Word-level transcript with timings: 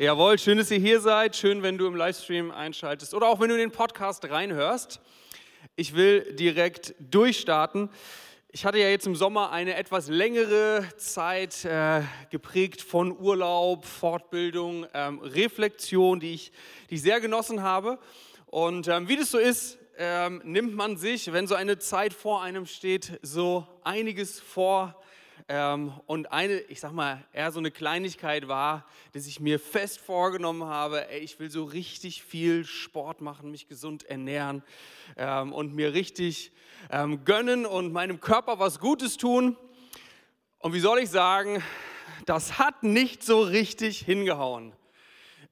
Jawohl, 0.00 0.38
schön, 0.38 0.58
dass 0.58 0.70
ihr 0.70 0.78
hier 0.78 1.00
seid. 1.00 1.34
Schön, 1.34 1.64
wenn 1.64 1.76
du 1.76 1.88
im 1.88 1.96
Livestream 1.96 2.52
einschaltest 2.52 3.14
oder 3.14 3.26
auch 3.26 3.40
wenn 3.40 3.48
du 3.48 3.56
in 3.56 3.60
den 3.62 3.72
Podcast 3.72 4.30
reinhörst. 4.30 5.00
Ich 5.74 5.96
will 5.96 6.36
direkt 6.36 6.94
durchstarten. 7.00 7.90
Ich 8.52 8.64
hatte 8.64 8.78
ja 8.78 8.88
jetzt 8.88 9.08
im 9.08 9.16
Sommer 9.16 9.50
eine 9.50 9.74
etwas 9.74 10.06
längere 10.06 10.86
Zeit 10.98 11.64
äh, 11.64 12.02
geprägt 12.30 12.80
von 12.80 13.10
Urlaub, 13.18 13.84
Fortbildung, 13.84 14.86
ähm, 14.94 15.18
Reflexion, 15.18 16.20
die 16.20 16.34
ich, 16.34 16.52
die 16.90 16.94
ich 16.94 17.02
sehr 17.02 17.20
genossen 17.20 17.64
habe. 17.64 17.98
Und 18.46 18.86
ähm, 18.86 19.08
wie 19.08 19.16
das 19.16 19.32
so 19.32 19.38
ist, 19.38 19.78
ähm, 19.96 20.40
nimmt 20.44 20.76
man 20.76 20.96
sich, 20.96 21.32
wenn 21.32 21.48
so 21.48 21.56
eine 21.56 21.80
Zeit 21.80 22.14
vor 22.14 22.40
einem 22.44 22.66
steht, 22.66 23.18
so 23.22 23.66
einiges 23.82 24.38
vor 24.38 24.94
und 25.48 26.30
eine, 26.30 26.60
ich 26.60 26.78
sag 26.78 26.92
mal, 26.92 27.24
eher 27.32 27.50
so 27.52 27.58
eine 27.58 27.70
Kleinigkeit 27.70 28.48
war, 28.48 28.84
dass 29.12 29.26
ich 29.26 29.40
mir 29.40 29.58
fest 29.58 29.98
vorgenommen 29.98 30.64
habe, 30.64 31.08
ey, 31.08 31.20
ich 31.20 31.40
will 31.40 31.50
so 31.50 31.64
richtig 31.64 32.22
viel 32.22 32.66
Sport 32.66 33.22
machen, 33.22 33.50
mich 33.50 33.66
gesund 33.66 34.04
ernähren 34.04 34.62
ähm, 35.16 35.54
und 35.54 35.74
mir 35.74 35.94
richtig 35.94 36.52
ähm, 36.90 37.24
gönnen 37.24 37.64
und 37.64 37.92
meinem 37.92 38.20
Körper 38.20 38.58
was 38.58 38.78
Gutes 38.78 39.16
tun. 39.16 39.56
Und 40.58 40.74
wie 40.74 40.80
soll 40.80 40.98
ich 40.98 41.08
sagen, 41.08 41.62
das 42.26 42.58
hat 42.58 42.82
nicht 42.82 43.22
so 43.22 43.40
richtig 43.40 44.00
hingehauen. 44.00 44.74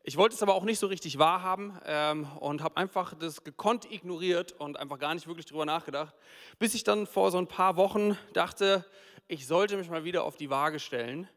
Ich 0.02 0.18
wollte 0.18 0.34
es 0.34 0.42
aber 0.42 0.54
auch 0.54 0.64
nicht 0.64 0.78
so 0.78 0.88
richtig 0.88 1.18
wahrhaben 1.18 1.76
ähm, 1.86 2.28
und 2.38 2.62
habe 2.62 2.76
einfach 2.76 3.14
das 3.14 3.44
gekonnt 3.44 3.90
ignoriert 3.90 4.52
und 4.52 4.78
einfach 4.78 4.98
gar 4.98 5.14
nicht 5.14 5.26
wirklich 5.26 5.46
drüber 5.46 5.64
nachgedacht, 5.64 6.14
bis 6.58 6.74
ich 6.74 6.84
dann 6.84 7.06
vor 7.06 7.30
so 7.30 7.38
ein 7.38 7.48
paar 7.48 7.76
Wochen 7.76 8.18
dachte, 8.34 8.84
ich 9.28 9.46
sollte 9.46 9.76
mich 9.76 9.90
mal 9.90 10.04
wieder 10.04 10.22
auf 10.24 10.36
die 10.36 10.50
Waage 10.50 10.78
stellen. 10.78 11.28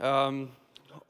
Ähm, 0.00 0.50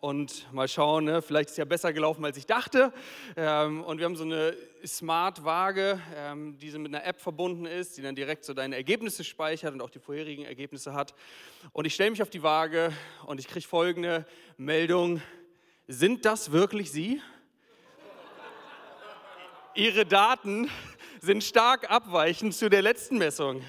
und 0.00 0.52
mal 0.52 0.66
schauen, 0.66 1.04
ne? 1.04 1.22
vielleicht 1.22 1.46
ist 1.46 1.52
es 1.52 1.58
ja 1.58 1.64
besser 1.64 1.92
gelaufen, 1.92 2.24
als 2.24 2.36
ich 2.36 2.46
dachte. 2.46 2.92
Ähm, 3.36 3.84
und 3.84 3.98
wir 3.98 4.04
haben 4.04 4.16
so 4.16 4.24
eine 4.24 4.56
Smart-Waage, 4.84 6.00
ähm, 6.16 6.58
die 6.58 6.76
mit 6.78 6.92
einer 6.92 7.04
App 7.04 7.20
verbunden 7.20 7.66
ist, 7.66 7.96
die 7.96 8.02
dann 8.02 8.16
direkt 8.16 8.44
so 8.44 8.52
deine 8.54 8.74
Ergebnisse 8.74 9.22
speichert 9.22 9.74
und 9.74 9.80
auch 9.80 9.90
die 9.90 10.00
vorherigen 10.00 10.44
Ergebnisse 10.44 10.92
hat. 10.92 11.14
Und 11.72 11.84
ich 11.84 11.94
stelle 11.94 12.10
mich 12.10 12.22
auf 12.22 12.30
die 12.30 12.42
Waage 12.42 12.92
und 13.26 13.38
ich 13.38 13.46
kriege 13.46 13.66
folgende 13.66 14.26
Meldung. 14.56 15.22
Sind 15.86 16.24
das 16.24 16.50
wirklich 16.50 16.90
Sie? 16.90 17.22
Ihre 19.74 20.04
Daten 20.04 20.68
sind 21.20 21.44
stark 21.44 21.88
abweichend 21.90 22.54
zu 22.54 22.68
der 22.68 22.82
letzten 22.82 23.18
Messung. 23.18 23.62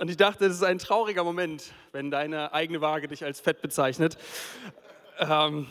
Und 0.00 0.08
ich 0.08 0.16
dachte, 0.16 0.48
das 0.48 0.56
ist 0.56 0.62
ein 0.62 0.78
trauriger 0.78 1.24
Moment, 1.24 1.74
wenn 1.92 2.10
deine 2.10 2.54
eigene 2.54 2.80
Waage 2.80 3.06
dich 3.06 3.22
als 3.22 3.38
fett 3.38 3.60
bezeichnet. 3.60 4.16
Ähm, 5.18 5.66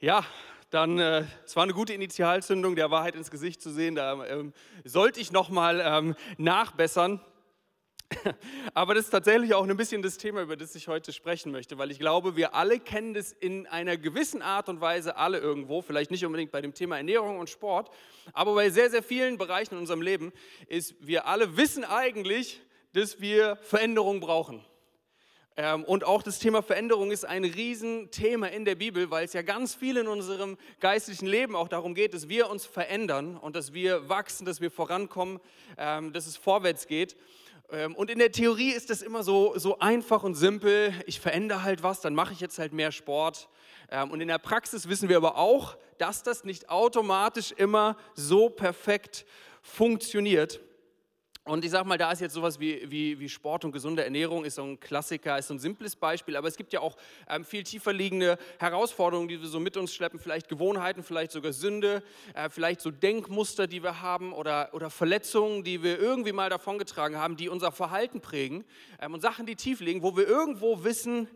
ja, 0.00 0.26
dann, 0.70 0.98
äh, 0.98 1.26
es 1.44 1.54
war 1.54 1.62
eine 1.62 1.72
gute 1.72 1.92
Initialzündung, 1.92 2.74
der 2.74 2.90
Wahrheit 2.90 3.14
ins 3.14 3.30
Gesicht 3.30 3.62
zu 3.62 3.70
sehen. 3.70 3.94
Da 3.94 4.26
ähm, 4.26 4.52
sollte 4.82 5.20
ich 5.20 5.30
nochmal 5.30 5.80
ähm, 5.80 6.16
nachbessern. 6.38 7.20
Aber 8.74 8.94
das 8.94 9.04
ist 9.04 9.10
tatsächlich 9.10 9.54
auch 9.54 9.62
ein 9.64 9.76
bisschen 9.76 10.02
das 10.02 10.18
Thema, 10.18 10.42
über 10.42 10.56
das 10.56 10.74
ich 10.74 10.88
heute 10.88 11.12
sprechen 11.12 11.52
möchte, 11.52 11.78
weil 11.78 11.92
ich 11.92 12.00
glaube, 12.00 12.34
wir 12.34 12.56
alle 12.56 12.80
kennen 12.80 13.14
das 13.14 13.30
in 13.30 13.68
einer 13.68 13.96
gewissen 13.96 14.42
Art 14.42 14.68
und 14.70 14.80
Weise 14.80 15.14
alle 15.14 15.38
irgendwo, 15.38 15.82
vielleicht 15.82 16.10
nicht 16.10 16.26
unbedingt 16.26 16.50
bei 16.50 16.62
dem 16.62 16.74
Thema 16.74 16.96
Ernährung 16.96 17.38
und 17.38 17.48
Sport, 17.48 17.90
aber 18.32 18.56
bei 18.56 18.70
sehr, 18.70 18.90
sehr 18.90 19.04
vielen 19.04 19.38
Bereichen 19.38 19.74
in 19.74 19.80
unserem 19.80 20.02
Leben 20.02 20.32
ist, 20.66 20.96
wir 20.98 21.28
alle 21.28 21.56
wissen 21.56 21.84
eigentlich, 21.84 22.60
dass 22.92 23.20
wir 23.20 23.56
Veränderung 23.56 24.20
brauchen. 24.20 24.64
Ähm, 25.56 25.84
und 25.84 26.04
auch 26.04 26.22
das 26.22 26.38
Thema 26.38 26.62
Veränderung 26.62 27.10
ist 27.10 27.26
ein 27.26 27.44
Riesenthema 27.44 28.46
in 28.46 28.64
der 28.64 28.74
Bibel, 28.74 29.10
weil 29.10 29.26
es 29.26 29.34
ja 29.34 29.42
ganz 29.42 29.74
viel 29.74 29.98
in 29.98 30.08
unserem 30.08 30.56
geistlichen 30.80 31.26
Leben 31.26 31.54
auch 31.54 31.68
darum 31.68 31.94
geht, 31.94 32.14
dass 32.14 32.28
wir 32.28 32.48
uns 32.48 32.64
verändern 32.64 33.36
und 33.36 33.54
dass 33.54 33.74
wir 33.74 34.08
wachsen, 34.08 34.46
dass 34.46 34.62
wir 34.62 34.70
vorankommen, 34.70 35.40
ähm, 35.76 36.12
dass 36.12 36.26
es 36.26 36.38
vorwärts 36.38 36.86
geht. 36.86 37.16
Ähm, 37.70 37.94
und 37.94 38.10
in 38.10 38.18
der 38.18 38.32
Theorie 38.32 38.70
ist 38.70 38.88
das 38.88 39.02
immer 39.02 39.22
so, 39.22 39.52
so 39.58 39.78
einfach 39.78 40.22
und 40.22 40.36
simpel. 40.36 40.94
Ich 41.06 41.20
verändere 41.20 41.62
halt 41.62 41.82
was, 41.82 42.00
dann 42.00 42.14
mache 42.14 42.32
ich 42.32 42.40
jetzt 42.40 42.58
halt 42.58 42.72
mehr 42.72 42.92
Sport. 42.92 43.48
Und 44.10 44.22
in 44.22 44.28
der 44.28 44.38
Praxis 44.38 44.88
wissen 44.88 45.10
wir 45.10 45.18
aber 45.18 45.36
auch, 45.36 45.76
dass 45.98 46.22
das 46.22 46.44
nicht 46.44 46.70
automatisch 46.70 47.52
immer 47.52 47.98
so 48.14 48.48
perfekt 48.48 49.26
funktioniert. 49.60 50.60
Und 51.44 51.64
ich 51.64 51.72
sage 51.72 51.88
mal, 51.88 51.98
da 51.98 52.12
ist 52.12 52.20
jetzt 52.20 52.34
sowas 52.34 52.60
wie, 52.60 52.88
wie, 52.88 53.18
wie 53.18 53.28
Sport 53.28 53.64
und 53.64 53.72
gesunde 53.72 54.04
Ernährung, 54.04 54.44
ist 54.44 54.54
so 54.54 54.62
ein 54.62 54.78
Klassiker, 54.78 55.38
ist 55.38 55.48
so 55.48 55.54
ein 55.54 55.58
simples 55.58 55.96
Beispiel, 55.96 56.36
aber 56.36 56.46
es 56.46 56.56
gibt 56.56 56.72
ja 56.72 56.78
auch 56.78 56.96
ähm, 57.28 57.44
viel 57.44 57.64
tiefer 57.64 57.92
liegende 57.92 58.38
Herausforderungen, 58.60 59.26
die 59.26 59.40
wir 59.40 59.48
so 59.48 59.58
mit 59.58 59.76
uns 59.76 59.92
schleppen, 59.92 60.20
vielleicht 60.20 60.48
Gewohnheiten, 60.48 61.02
vielleicht 61.02 61.32
sogar 61.32 61.52
Sünde, 61.52 62.04
äh, 62.34 62.48
vielleicht 62.48 62.80
so 62.80 62.92
Denkmuster, 62.92 63.66
die 63.66 63.82
wir 63.82 64.00
haben 64.00 64.32
oder, 64.32 64.68
oder 64.72 64.88
Verletzungen, 64.88 65.64
die 65.64 65.82
wir 65.82 65.98
irgendwie 65.98 66.30
mal 66.30 66.48
davongetragen 66.48 67.18
haben, 67.18 67.36
die 67.36 67.48
unser 67.48 67.72
Verhalten 67.72 68.20
prägen 68.20 68.64
ähm, 69.00 69.14
und 69.14 69.20
Sachen, 69.20 69.44
die 69.44 69.56
tief 69.56 69.80
liegen, 69.80 70.04
wo 70.04 70.16
wir 70.16 70.28
irgendwo 70.28 70.84
wissen, 70.84 71.26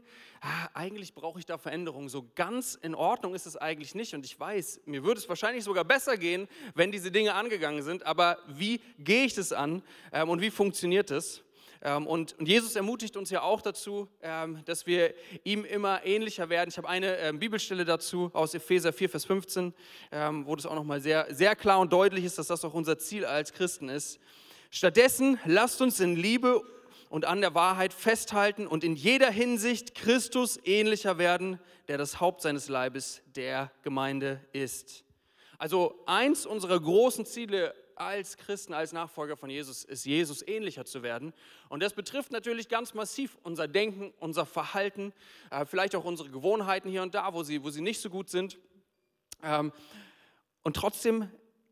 ah, 0.41 0.69
eigentlich 0.74 1.14
brauche 1.14 1.38
ich 1.38 1.47
da 1.47 1.58
Veränderung. 1.58 2.08
So 2.08 2.26
ganz 2.34 2.74
in 2.74 2.94
Ordnung 2.94 3.34
ist 3.34 3.47
es 3.47 3.56
eigentlich 3.56 3.94
nicht. 3.94 4.14
Und 4.14 4.24
ich 4.24 4.38
weiß, 4.38 4.82
mir 4.86 5.04
würde 5.04 5.20
es 5.20 5.28
wahrscheinlich 5.28 5.64
sogar 5.64 5.84
besser 5.84 6.16
gehen, 6.16 6.48
wenn 6.74 6.92
diese 6.92 7.10
Dinge 7.10 7.34
angegangen 7.34 7.82
sind. 7.82 8.04
Aber 8.06 8.38
wie 8.48 8.80
gehe 8.98 9.24
ich 9.24 9.34
das 9.34 9.52
an 9.52 9.82
ähm, 10.12 10.28
und 10.28 10.41
wie 10.41 10.50
funktioniert 10.50 11.10
das? 11.10 11.42
Ähm, 11.82 12.06
und, 12.06 12.34
Jesus 12.41 12.74
ermutigt 12.74 13.16
uns 13.16 13.30
ja 13.30 13.42
auch 13.42 13.60
dazu, 13.60 14.08
ähm, 14.22 14.64
dass 14.64 14.86
wir 14.86 15.14
ihm 15.44 15.64
immer 15.64 16.04
ähnlicher 16.04 16.48
werden. 16.48 16.70
Ich 16.70 16.78
habe 16.78 16.88
eine 16.88 17.32
Bibelstelle 17.34 17.84
dazu 17.84 18.30
aus 18.32 18.54
Epheser 18.54 18.92
4, 18.92 19.10
Vers 19.10 19.24
15, 19.26 19.74
ähm, 20.10 20.47
wo 20.47 20.56
das 20.56 20.66
auch 20.66 20.74
nochmal 20.74 21.00
sehr, 21.00 21.26
sehr 21.34 21.54
klar 21.54 21.80
und 21.80 21.92
deutlich 21.92 22.24
ist, 22.24 22.38
dass 22.38 22.47
das 22.47 22.64
auch 22.64 22.74
unser 22.74 22.98
Ziel 22.98 23.24
als 23.24 23.53
Christen 23.53 23.88
ist. 23.88 24.18
Stattdessen 24.70 25.38
lasst 25.44 25.80
uns 25.80 26.00
in 26.00 26.16
Liebe 26.16 26.62
und 27.08 27.24
an 27.24 27.40
der 27.40 27.54
Wahrheit 27.54 27.92
festhalten 27.92 28.66
und 28.66 28.84
in 28.84 28.96
jeder 28.96 29.30
Hinsicht 29.30 29.94
Christus 29.94 30.58
ähnlicher 30.64 31.18
werden, 31.18 31.60
der 31.88 31.98
das 31.98 32.20
Haupt 32.20 32.42
seines 32.42 32.68
Leibes 32.68 33.22
der 33.34 33.70
Gemeinde 33.82 34.44
ist. 34.52 35.04
Also 35.58 36.02
eins 36.06 36.46
unserer 36.46 36.78
großen 36.78 37.24
Ziele 37.24 37.74
als 37.94 38.36
Christen, 38.36 38.74
als 38.74 38.92
Nachfolger 38.92 39.36
von 39.36 39.48
Jesus, 39.48 39.84
ist 39.84 40.04
Jesus 40.04 40.46
ähnlicher 40.46 40.84
zu 40.84 41.02
werden. 41.02 41.32
Und 41.68 41.82
das 41.82 41.94
betrifft 41.94 42.30
natürlich 42.30 42.68
ganz 42.68 42.92
massiv 42.92 43.38
unser 43.42 43.66
Denken, 43.68 44.12
unser 44.18 44.44
Verhalten, 44.44 45.14
äh, 45.50 45.64
vielleicht 45.64 45.96
auch 45.96 46.04
unsere 46.04 46.28
Gewohnheiten 46.28 46.90
hier 46.90 47.02
und 47.02 47.14
da, 47.14 47.32
wo 47.32 47.42
sie, 47.42 47.64
wo 47.64 47.70
sie 47.70 47.80
nicht 47.80 48.00
so 48.00 48.10
gut 48.10 48.28
sind. 48.28 48.58
Ähm, 49.42 49.72
und 50.62 50.76
trotzdem 50.76 51.30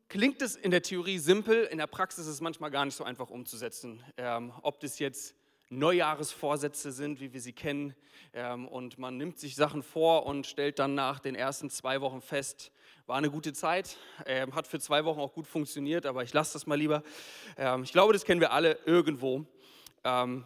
klingt 0.09 0.43
es 0.43 0.57
in 0.57 0.71
der 0.71 0.83
Theorie 0.83 1.19
simpel, 1.19 1.65
in 1.65 1.79
der 1.79 1.87
Praxis 1.87 2.27
ist 2.27 2.35
es 2.35 2.41
manchmal 2.41 2.71
gar 2.71 2.85
nicht 2.85 2.95
so 2.95 3.05
einfach 3.05 3.31
umzusetzen. 3.31 4.03
Ähm, 4.17 4.53
ob 4.63 4.81
das 4.81 4.99
jetzt 4.99 5.35
Neujahresvorsätze 5.71 6.93
sind, 6.93 7.21
wie 7.21 7.33
wir 7.33 7.41
sie 7.41 7.53
kennen, 7.53 7.95
ähm, 8.33 8.67
und 8.67 8.99
man 8.99 9.17
nimmt 9.17 9.39
sich 9.39 9.55
Sachen 9.55 9.83
vor 9.83 10.27
und 10.27 10.47
stellt 10.47 10.79
dann 10.79 10.95
nach 10.95 11.21
den 11.21 11.35
ersten 11.35 11.71
zwei 11.71 12.01
Wochen 12.01 12.21
fest, 12.21 12.73
war 13.07 13.17
eine 13.17 13.31
gute 13.31 13.53
Zeit, 13.53 13.97
ähm, 14.27 14.55
hat 14.55 14.67
für 14.67 14.81
zwei 14.81 15.05
Wochen 15.05 15.21
auch 15.21 15.33
gut 15.33 15.47
funktioniert, 15.47 16.07
aber 16.07 16.23
ich 16.23 16.33
lasse 16.33 16.55
das 16.55 16.67
mal 16.67 16.77
lieber. 16.77 17.03
Ähm, 17.57 17.85
ich 17.85 17.93
glaube, 17.93 18.13
das 18.13 18.25
kennen 18.25 18.41
wir 18.41 18.53
alle 18.53 18.79
irgendwo. 18.87 19.47
Ähm, 20.05 20.45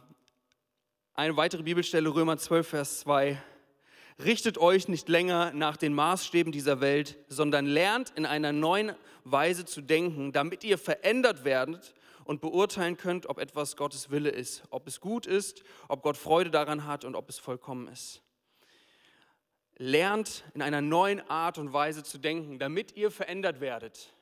eine 1.15 1.37
weitere 1.37 1.63
Bibelstelle, 1.63 2.15
Römer 2.15 2.37
12, 2.37 2.69
Vers 2.69 3.01
2. 3.01 3.43
Richtet 4.25 4.59
euch 4.59 4.89
nicht 4.89 5.09
länger 5.09 5.53
nach 5.53 5.77
den 5.77 5.95
Maßstäben 5.95 6.53
dieser 6.53 6.81
Welt, 6.81 7.17
sondern 7.29 7.67
lernt 7.67 8.13
in 8.17 8.27
einer 8.27 8.53
neuen 8.53 8.93
Weise 9.31 9.65
zu 9.65 9.81
denken, 9.81 10.33
damit 10.33 10.65
ihr 10.65 10.79
verändert 10.79 11.45
werdet 11.45 11.95
und 12.25 12.41
beurteilen 12.41 12.97
könnt, 12.97 13.27
ob 13.27 13.39
etwas 13.39 13.77
Gottes 13.77 14.11
Wille 14.11 14.31
ist, 14.31 14.63
ob 14.71 14.87
es 14.87 15.01
gut 15.01 15.27
ist, 15.27 15.63
ob 15.89 16.03
Gott 16.03 16.17
Freude 16.17 16.51
daran 16.51 16.87
hat 16.87 17.05
und 17.05 17.15
ob 17.15 17.29
es 17.29 17.39
vollkommen 17.39 17.89
ist. 17.89 18.23
Lernt 19.77 20.45
in 20.55 20.63
einer 20.63 20.81
neuen 20.81 21.21
Art 21.31 21.57
und 21.57 21.73
Weise 21.73 22.03
zu 22.03 22.19
denken, 22.19 22.59
damit 22.59 22.97
ihr 22.97 23.11
verändert 23.11 23.61
werdet. 23.61 24.13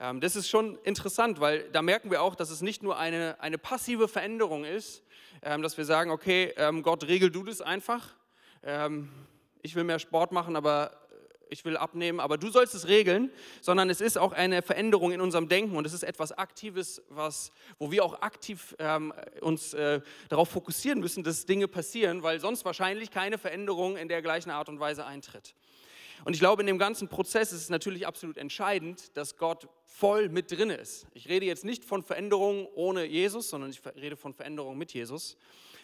Ähm, 0.00 0.20
das 0.20 0.36
ist 0.36 0.48
schon 0.48 0.76
interessant, 0.82 1.40
weil 1.40 1.70
da 1.70 1.80
merken 1.80 2.10
wir 2.10 2.20
auch, 2.20 2.34
dass 2.34 2.50
es 2.50 2.60
nicht 2.60 2.82
nur 2.82 2.98
eine, 2.98 3.40
eine 3.40 3.58
passive 3.58 4.08
Veränderung 4.08 4.64
ist, 4.64 5.02
ähm, 5.42 5.62
dass 5.62 5.78
wir 5.78 5.84
sagen, 5.84 6.10
okay, 6.10 6.52
ähm, 6.56 6.82
Gott, 6.82 7.04
regel 7.04 7.30
du 7.30 7.42
das 7.42 7.60
einfach, 7.60 8.14
ich 9.60 9.74
will 9.74 9.84
mehr 9.84 9.98
Sport 9.98 10.32
machen, 10.32 10.56
aber 10.56 11.03
ich 11.50 11.64
will 11.64 11.76
abnehmen, 11.76 12.20
aber 12.20 12.38
du 12.38 12.50
sollst 12.50 12.74
es 12.74 12.88
regeln, 12.88 13.30
sondern 13.60 13.90
es 13.90 14.00
ist 14.00 14.18
auch 14.18 14.32
eine 14.32 14.62
Veränderung 14.62 15.12
in 15.12 15.20
unserem 15.20 15.48
Denken 15.48 15.76
und 15.76 15.86
es 15.86 15.92
ist 15.92 16.02
etwas 16.02 16.32
Aktives, 16.32 17.02
was, 17.08 17.52
wo 17.78 17.90
wir 17.90 18.04
auch 18.04 18.20
aktiv 18.22 18.74
ähm, 18.78 19.12
uns 19.40 19.74
äh, 19.74 20.00
darauf 20.28 20.48
fokussieren 20.48 21.00
müssen, 21.00 21.24
dass 21.24 21.46
Dinge 21.46 21.68
passieren, 21.68 22.22
weil 22.22 22.40
sonst 22.40 22.64
wahrscheinlich 22.64 23.10
keine 23.10 23.38
Veränderung 23.38 23.96
in 23.96 24.08
der 24.08 24.22
gleichen 24.22 24.50
Art 24.50 24.68
und 24.68 24.80
Weise 24.80 25.06
eintritt. 25.06 25.54
Und 26.24 26.32
ich 26.32 26.40
glaube, 26.40 26.62
in 26.62 26.66
dem 26.66 26.78
ganzen 26.78 27.08
Prozess 27.08 27.52
ist 27.52 27.62
es 27.62 27.68
natürlich 27.68 28.06
absolut 28.06 28.38
entscheidend, 28.38 29.16
dass 29.16 29.36
Gott 29.36 29.68
voll 29.84 30.28
mit 30.28 30.50
drin 30.50 30.70
ist. 30.70 31.06
Ich 31.12 31.28
rede 31.28 31.44
jetzt 31.44 31.64
nicht 31.64 31.84
von 31.84 32.02
Veränderungen 32.02 32.66
ohne 32.74 33.04
Jesus, 33.04 33.50
sondern 33.50 33.70
ich 33.70 33.82
rede 33.96 34.16
von 34.16 34.32
Veränderungen 34.32 34.78
mit 34.78 34.92
Jesus. 34.92 35.36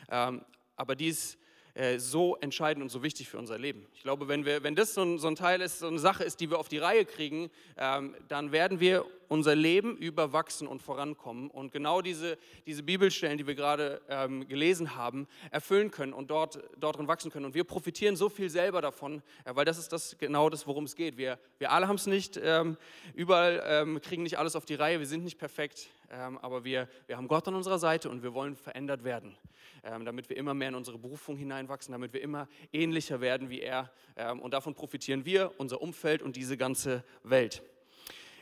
Ähm, 0.09 0.45
aber 0.77 0.97
dies 0.97 1.37
äh, 1.75 1.99
so 1.99 2.37
entscheidend 2.37 2.83
und 2.83 2.91
so 2.91 3.03
wichtig 3.03 3.29
für 3.29 3.39
unser 3.39 3.59
Leben. 3.59 3.87
Ich 3.95 4.03
glaube, 4.03 4.29
wenn, 4.29 4.45
wir, 4.45 4.63
wenn 4.63 4.75
das 4.75 4.95
so 4.95 5.03
ein, 5.03 5.19
so 5.19 5.29
ein 5.29 5.37
Teil 5.37 5.61
ist, 5.61 5.81
so 5.81 5.87
eine 5.87 5.99
Sache 5.99 6.25
ist, 6.25 6.41
die 6.41 6.51
wir 6.51 6.59
auf 6.59 6.69
die 6.69 6.79
Reihe 6.79 7.05
kriegen, 7.05 7.51
ähm, 7.77 8.17
dann 8.29 8.53
werden 8.53 8.81
wir 8.81 9.05
unser 9.31 9.55
Leben 9.55 9.97
überwachsen 9.97 10.67
und 10.67 10.83
vorankommen 10.83 11.51
und 11.51 11.71
genau 11.71 12.03
diese, 12.03 12.37
diese 12.67 12.83
Bibelstellen, 12.83 13.39
die 13.39 13.47
wir 13.47 13.55
gerade 13.55 14.03
ähm, 14.09 14.49
gelesen 14.49 14.97
haben, 14.97 15.29
erfüllen 15.53 15.93
können 15.93 16.13
und 16.13 16.33
dort, 16.33 16.59
dort 16.77 16.99
drin 16.99 17.07
wachsen 17.07 17.31
können. 17.31 17.47
Und 17.47 17.55
wir 17.55 17.63
profitieren 17.63 18.17
so 18.17 18.29
viel 18.29 18.51
selber 18.51 18.83
davon, 18.83 19.23
äh, 19.45 19.55
weil 19.55 19.65
das 19.65 19.79
ist 19.79 19.93
das 19.93 20.19
genau 20.19 20.51
das, 20.51 20.67
worum 20.67 20.83
es 20.83 20.97
geht. 20.97 21.17
Wir, 21.17 21.39
wir 21.59 21.71
alle 21.71 21.87
haben 21.87 21.95
es 21.95 22.09
nicht, 22.09 22.41
ähm, 22.43 22.77
überall 23.15 23.63
ähm, 23.65 24.01
kriegen 24.01 24.25
nicht 24.25 24.37
alles 24.37 24.57
auf 24.57 24.65
die 24.65 24.75
Reihe, 24.75 24.99
wir 24.99 25.07
sind 25.07 25.23
nicht 25.23 25.39
perfekt, 25.39 25.91
ähm, 26.11 26.37
aber 26.39 26.65
wir, 26.65 26.89
wir 27.07 27.17
haben 27.17 27.29
Gott 27.29 27.47
an 27.47 27.55
unserer 27.55 27.79
Seite 27.79 28.11
und 28.11 28.25
wir 28.25 28.35
wollen 28.35 28.57
verändert 28.57 29.05
werden, 29.05 29.37
ähm, 29.85 30.05
damit 30.05 30.29
wir 30.29 30.37
immer 30.37 30.55
mehr 30.55 30.71
in 30.71 30.75
unsere 30.75 30.99
Berufung 30.99 31.37
hineinwachsen, 31.37 31.93
damit 31.93 32.13
wir 32.13 32.21
immer 32.21 32.49
ähnlicher 32.73 33.21
werden 33.21 33.49
wie 33.49 33.61
er. 33.61 33.93
Ähm, 34.17 34.41
und 34.41 34.55
davon 34.55 34.75
profitieren 34.75 35.25
wir, 35.25 35.53
unser 35.59 35.81
Umfeld 35.81 36.21
und 36.21 36.35
diese 36.35 36.57
ganze 36.57 37.05
Welt. 37.23 37.63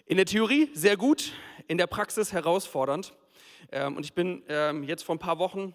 In 0.08 0.16
der 0.16 0.26
Theorie 0.26 0.70
sehr 0.72 0.96
gut, 0.96 1.32
in 1.66 1.78
der 1.78 1.86
Praxis 1.86 2.32
herausfordernd. 2.32 3.12
Und 3.70 4.04
ich 4.04 4.14
bin 4.14 4.42
jetzt 4.86 5.02
vor 5.04 5.14
ein 5.14 5.18
paar 5.18 5.38
Wochen 5.38 5.74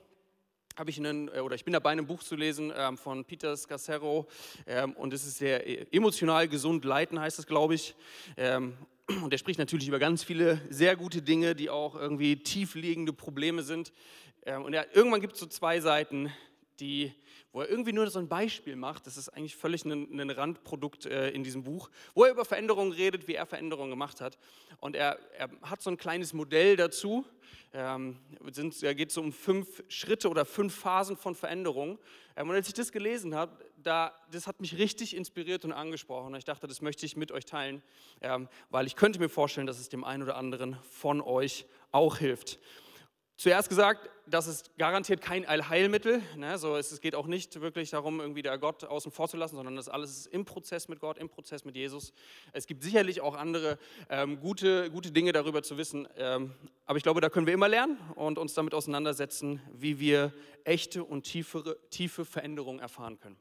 habe 0.76 0.90
ich 0.90 0.98
einen, 0.98 1.28
äh, 1.28 1.40
oder 1.40 1.56
ich 1.56 1.66
bin 1.66 1.74
dabei, 1.74 1.92
ein 1.92 2.08
Buch 2.08 2.24
zu 2.24 2.36
lesen 2.36 2.74
ähm, 2.76 2.98
von 2.98 3.26
Peter 3.26 3.56
Scassero 3.56 4.28
ähm, 4.66 4.94
und 4.94 5.14
es 5.14 5.26
ist 5.26 5.38
sehr 5.38 5.68
äh, 5.68 5.86
emotional 5.92 6.48
gesund 6.48 6.84
leiten, 6.84 7.20
heißt 7.20 7.38
es, 7.38 7.46
glaube 7.46 7.76
ich. 7.76 7.96
Ähm, 8.38 8.76
und 9.22 9.32
er 9.32 9.38
spricht 9.38 9.60
natürlich 9.60 9.88
über 9.88 10.00
ganz 10.00 10.24
viele 10.24 10.62
sehr 10.70 10.96
gute 10.96 11.22
Dinge, 11.22 11.56
die 11.56 11.70
auch 11.70 11.96
irgendwie 11.96 12.38
tiefliegende 12.38 13.14
Probleme 13.14 13.62
sind. 13.62 13.94
Ähm, 14.46 14.64
und 14.64 14.74
er, 14.74 14.96
irgendwann 14.96 15.22
gibt 15.22 15.34
es 15.34 15.40
so 15.40 15.46
zwei 15.46 15.80
Seiten, 15.80 16.32
die, 16.80 17.14
wo 17.52 17.62
er 17.62 17.70
irgendwie 17.70 17.94
nur 17.94 18.10
so 18.10 18.20
ein 18.20 18.28
Beispiel 18.28 18.76
macht. 18.76 19.06
Das 19.08 19.18
ist 19.18 19.30
eigentlich 19.30 19.56
völlig 19.56 19.86
ein, 19.86 20.20
ein 20.20 20.30
Randprodukt 20.30 21.06
äh, 21.06 21.30
in 21.30 21.44
diesem 21.44 21.64
Buch, 21.64 21.90
wo 22.14 22.24
er 22.24 22.32
über 22.32 22.46
Veränderungen 22.46 22.92
redet, 22.92 23.28
wie 23.28 23.36
er 23.36 23.46
Veränderungen 23.46 23.92
gemacht 23.92 24.22
hat. 24.22 24.38
Und 24.80 24.96
er, 24.96 25.20
er 25.38 25.50
hat 25.62 25.82
so 25.82 25.90
ein 25.90 25.98
kleines 25.98 26.34
Modell 26.34 26.76
dazu. 26.76 27.26
Ähm, 27.76 28.20
sind, 28.52 28.82
er 28.84 28.94
geht 28.94 29.12
so 29.12 29.22
um 29.22 29.32
fünf 29.32 29.84
Schritte 29.88 30.30
oder 30.30 30.46
fünf 30.46 30.76
Phasen 30.76 31.18
von 31.18 31.36
Veränderungen. 31.36 31.98
Ähm, 32.36 32.50
und 32.50 32.56
als 32.56 32.68
ich 32.68 32.74
das 32.74 32.92
gelesen 32.92 33.36
habe, 33.36 33.64
da, 33.78 34.14
das 34.32 34.48
hat 34.48 34.62
mich 34.62 34.78
richtig 34.78 35.16
inspiriert 35.16 35.66
und 35.66 35.72
angesprochen. 35.72 36.34
Und 36.34 36.36
ich 36.36 36.46
dachte, 36.46 36.68
das 36.68 36.82
möchte 36.82 37.06
ich 37.06 37.18
mit 37.18 37.32
euch 37.32 37.46
teilen, 37.46 37.82
ähm, 38.22 38.48
weil 38.70 38.88
ich 38.88 38.96
könnte 38.96 39.20
mir 39.20 39.30
vorstellen, 39.30 39.68
dass 39.68 39.80
es 39.80 39.90
dem 39.90 40.04
einen 40.04 40.24
oder 40.24 40.38
anderen 40.38 40.78
von 40.90 41.22
euch 41.22 41.66
auch 41.92 42.18
hilft. 42.18 42.60
Zuerst 43.36 43.68
gesagt, 43.68 44.10
das 44.28 44.48
ist 44.48 44.78
garantiert 44.78 45.22
kein 45.22 45.46
Allheilmittel. 45.46 46.22
Ne? 46.38 46.58
So, 46.58 46.78
es 46.78 47.02
geht 47.02 47.16
auch 47.16 47.26
nicht 47.26 47.60
wirklich 47.60 47.90
darum, 47.90 48.20
irgendwie 48.20 48.42
der 48.42 48.58
Gott 48.58 48.84
außen 48.84 49.12
vor 49.12 49.28
zu 49.28 49.38
lassen, 49.38 49.56
sondern 49.56 49.76
das 49.76 49.90
alles 49.90 50.12
ist 50.12 50.28
im 50.28 50.46
Prozess 50.46 50.88
mit 50.88 51.00
Gott, 51.00 51.18
im 51.18 51.30
Prozess 51.30 51.66
mit 51.66 51.76
Jesus. 51.76 52.14
Es 52.54 52.68
gibt 52.68 52.84
sicherlich 52.84 53.22
auch 53.22 53.36
andere 53.36 53.80
ähm, 54.10 54.40
gute, 54.40 54.92
gute 54.92 55.12
Dinge 55.12 55.32
darüber 55.32 55.64
zu 55.64 55.78
wissen. 55.78 56.08
Ähm, 56.16 56.54
aber 56.86 56.98
ich 56.98 57.04
glaube, 57.04 57.22
da 57.22 57.30
können 57.30 57.48
wir 57.48 57.54
immer 57.54 57.68
lernen 57.68 57.98
und 58.16 58.38
uns 58.38 58.54
damit 58.54 58.74
auseinandersetzen, 58.74 59.62
wie 59.74 60.00
wir 60.00 60.32
echte 60.64 61.04
und 61.04 61.24
tiefere, 61.24 61.78
tiefe 61.90 62.26
Veränderungen 62.26 62.80
erfahren 62.80 63.20
können. 63.20 63.38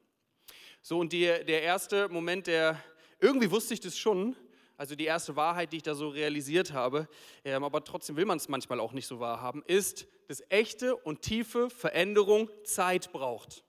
So, 0.80 0.98
und 0.98 1.12
die, 1.12 1.26
der 1.26 1.62
erste 1.62 2.08
Moment, 2.08 2.46
der 2.46 2.82
irgendwie 3.20 3.50
wusste 3.50 3.74
ich 3.74 3.80
das 3.80 3.96
schon, 3.96 4.34
also 4.82 4.96
die 4.96 5.04
erste 5.04 5.36
Wahrheit, 5.36 5.72
die 5.72 5.76
ich 5.76 5.84
da 5.84 5.94
so 5.94 6.08
realisiert 6.08 6.72
habe, 6.72 7.06
ähm, 7.44 7.62
aber 7.62 7.84
trotzdem 7.84 8.16
will 8.16 8.24
man 8.24 8.38
es 8.38 8.48
manchmal 8.48 8.80
auch 8.80 8.92
nicht 8.92 9.06
so 9.06 9.20
wahrhaben, 9.20 9.62
ist, 9.68 10.08
dass 10.26 10.42
echte 10.48 10.96
und 10.96 11.22
tiefe 11.22 11.70
Veränderung 11.70 12.50
Zeit 12.64 13.12
braucht. 13.12 13.62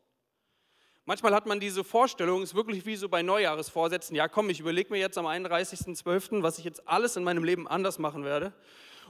Manchmal 1.06 1.36
hat 1.36 1.46
man 1.46 1.60
diese 1.60 1.84
Vorstellung, 1.84 2.42
ist 2.42 2.56
wirklich 2.56 2.88
wie 2.88 2.96
so 2.96 3.10
bei 3.10 3.22
Neujahresvorsätzen, 3.22 4.16
ja 4.16 4.28
komm, 4.28 4.50
ich 4.50 4.60
überlege 4.60 4.92
mir 4.92 4.98
jetzt 4.98 5.20
am 5.20 5.28
31.12., 5.28 6.42
was 6.42 6.58
ich 6.58 6.66
jetzt 6.66 6.88
alles 6.88 7.16
in 7.16 7.24
meinem 7.24 7.44
Leben 7.44 7.68
anders 7.68 8.00
machen 8.00 8.24
werde. 8.24 8.52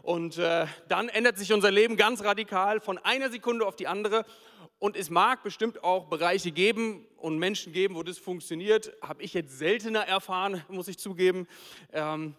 Und 0.03 0.37
äh, 0.37 0.67
dann 0.89 1.07
ändert 1.07 1.37
sich 1.37 1.53
unser 1.53 1.71
Leben 1.71 1.95
ganz 1.95 2.25
radikal 2.25 2.81
von 2.81 2.97
einer 2.97 3.31
Sekunde 3.31 3.65
auf 3.65 3.77
die 3.77 3.87
andere 3.87 4.25
und 4.77 4.97
es 4.97 5.09
mag 5.09 5.43
bestimmt 5.43 5.81
auch 5.81 6.09
Bereiche 6.09 6.51
geben 6.51 7.07
und 7.15 7.39
Menschen 7.39 7.71
geben, 7.71 7.95
wo 7.95 8.03
das 8.03 8.17
funktioniert. 8.17 8.91
Habe 9.01 9.23
ich 9.23 9.33
jetzt 9.33 9.57
seltener 9.57 10.01
erfahren, 10.01 10.61
muss 10.69 10.89
ich 10.89 10.99
zugeben. 10.99 11.47
Ähm, 11.93 12.35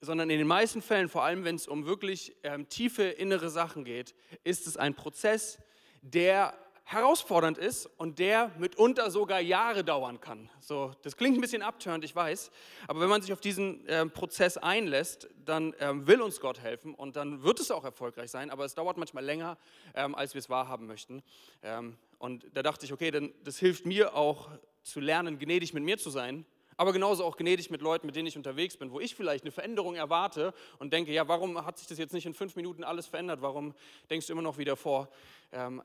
sondern 0.00 0.30
in 0.30 0.38
den 0.38 0.46
meisten 0.46 0.80
Fällen, 0.80 1.08
vor 1.08 1.24
allem 1.24 1.42
wenn 1.42 1.56
es 1.56 1.66
um 1.66 1.86
wirklich 1.86 2.36
ähm, 2.44 2.68
tiefe 2.68 3.02
innere 3.02 3.50
Sachen 3.50 3.84
geht, 3.84 4.14
ist 4.44 4.68
es 4.68 4.76
ein 4.76 4.94
Prozess, 4.94 5.58
der 6.02 6.54
herausfordernd 6.90 7.58
ist 7.58 7.84
und 7.98 8.18
der 8.18 8.50
mitunter 8.56 9.10
sogar 9.10 9.40
Jahre 9.40 9.84
dauern 9.84 10.22
kann. 10.22 10.48
So, 10.58 10.92
das 11.02 11.18
klingt 11.18 11.36
ein 11.36 11.40
bisschen 11.42 11.60
abtörend, 11.60 12.02
ich 12.02 12.16
weiß, 12.16 12.50
aber 12.86 13.00
wenn 13.00 13.10
man 13.10 13.20
sich 13.20 13.30
auf 13.34 13.42
diesen 13.42 13.86
äh, 13.86 14.06
Prozess 14.06 14.56
einlässt, 14.56 15.28
dann 15.44 15.74
ähm, 15.80 16.06
will 16.06 16.22
uns 16.22 16.40
Gott 16.40 16.60
helfen 16.60 16.94
und 16.94 17.16
dann 17.16 17.42
wird 17.42 17.60
es 17.60 17.70
auch 17.70 17.84
erfolgreich 17.84 18.30
sein, 18.30 18.48
aber 18.48 18.64
es 18.64 18.74
dauert 18.74 18.96
manchmal 18.96 19.22
länger, 19.22 19.58
ähm, 19.94 20.14
als 20.14 20.32
wir 20.32 20.38
es 20.38 20.48
wahrhaben 20.48 20.86
möchten. 20.86 21.22
Ähm, 21.62 21.98
und 22.18 22.46
da 22.54 22.62
dachte 22.62 22.86
ich, 22.86 22.92
okay, 22.94 23.10
dann, 23.10 23.34
das 23.44 23.58
hilft 23.58 23.84
mir 23.84 24.14
auch 24.14 24.48
zu 24.82 25.00
lernen, 25.00 25.38
gnädig 25.38 25.74
mit 25.74 25.84
mir 25.84 25.98
zu 25.98 26.08
sein, 26.08 26.46
aber 26.78 26.94
genauso 26.94 27.22
auch 27.22 27.36
gnädig 27.36 27.70
mit 27.70 27.82
Leuten, 27.82 28.06
mit 28.06 28.16
denen 28.16 28.28
ich 28.28 28.36
unterwegs 28.38 28.78
bin, 28.78 28.92
wo 28.92 28.98
ich 28.98 29.14
vielleicht 29.14 29.44
eine 29.44 29.50
Veränderung 29.50 29.94
erwarte 29.94 30.54
und 30.78 30.94
denke, 30.94 31.12
ja, 31.12 31.28
warum 31.28 31.66
hat 31.66 31.76
sich 31.76 31.86
das 31.86 31.98
jetzt 31.98 32.14
nicht 32.14 32.24
in 32.24 32.32
fünf 32.32 32.56
Minuten 32.56 32.82
alles 32.82 33.06
verändert? 33.06 33.42
Warum 33.42 33.74
denkst 34.08 34.26
du 34.28 34.32
immer 34.32 34.42
noch 34.42 34.56
wieder 34.56 34.74
vor? 34.74 35.10
Ähm, 35.52 35.82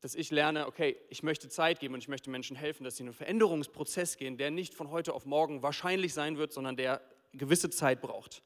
dass 0.00 0.14
ich 0.14 0.30
lerne, 0.30 0.66
okay, 0.66 0.96
ich 1.08 1.22
möchte 1.22 1.48
Zeit 1.48 1.80
geben 1.80 1.94
und 1.94 2.00
ich 2.00 2.08
möchte 2.08 2.30
Menschen 2.30 2.56
helfen, 2.56 2.84
dass 2.84 2.96
sie 2.96 3.02
in 3.02 3.08
einen 3.08 3.14
Veränderungsprozess 3.14 4.16
gehen, 4.16 4.36
der 4.36 4.50
nicht 4.50 4.74
von 4.74 4.90
heute 4.90 5.12
auf 5.12 5.26
morgen 5.26 5.62
wahrscheinlich 5.62 6.14
sein 6.14 6.38
wird, 6.38 6.52
sondern 6.52 6.76
der 6.76 7.00
gewisse 7.32 7.70
Zeit 7.70 8.00
braucht. 8.00 8.42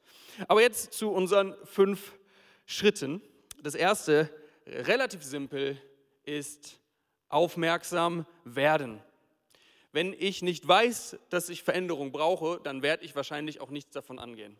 Aber 0.47 0.61
jetzt 0.61 0.93
zu 0.93 1.11
unseren 1.11 1.55
fünf 1.65 2.13
Schritten. 2.65 3.21
Das 3.61 3.75
erste, 3.75 4.29
relativ 4.65 5.23
simpel, 5.23 5.79
ist 6.23 6.79
aufmerksam 7.29 8.25
werden. 8.43 9.01
Wenn 9.91 10.13
ich 10.13 10.41
nicht 10.41 10.67
weiß, 10.67 11.17
dass 11.29 11.49
ich 11.49 11.63
Veränderung 11.63 12.11
brauche, 12.11 12.59
dann 12.63 12.81
werde 12.81 13.05
ich 13.05 13.15
wahrscheinlich 13.15 13.61
auch 13.61 13.69
nichts 13.69 13.91
davon 13.91 14.17
angehen. 14.17 14.57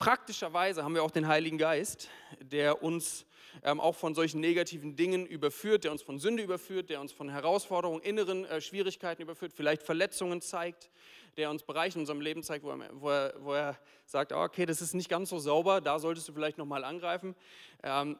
Praktischerweise 0.00 0.82
haben 0.82 0.94
wir 0.94 1.02
auch 1.02 1.10
den 1.10 1.28
Heiligen 1.28 1.58
Geist, 1.58 2.08
der 2.40 2.82
uns 2.82 3.26
ähm, 3.62 3.80
auch 3.80 3.94
von 3.94 4.14
solchen 4.14 4.40
negativen 4.40 4.96
Dingen 4.96 5.26
überführt, 5.26 5.84
der 5.84 5.92
uns 5.92 6.00
von 6.00 6.18
Sünde 6.18 6.42
überführt, 6.42 6.88
der 6.88 7.02
uns 7.02 7.12
von 7.12 7.28
Herausforderungen, 7.28 8.00
inneren 8.00 8.46
äh, 8.46 8.62
Schwierigkeiten 8.62 9.20
überführt, 9.20 9.52
vielleicht 9.54 9.82
Verletzungen 9.82 10.40
zeigt, 10.40 10.90
der 11.36 11.50
uns 11.50 11.64
Bereiche 11.64 11.96
in 11.96 12.00
unserem 12.00 12.22
Leben 12.22 12.42
zeigt, 12.42 12.64
wo 12.64 12.70
er, 12.70 12.88
wo 12.94 13.10
er, 13.10 13.34
wo 13.40 13.52
er 13.52 13.78
sagt, 14.06 14.32
oh, 14.32 14.38
okay, 14.38 14.64
das 14.64 14.80
ist 14.80 14.94
nicht 14.94 15.10
ganz 15.10 15.28
so 15.28 15.38
sauber, 15.38 15.82
da 15.82 15.98
solltest 15.98 16.26
du 16.28 16.32
vielleicht 16.32 16.56
nochmal 16.56 16.84
angreifen. 16.84 17.36
Ähm, 17.82 18.18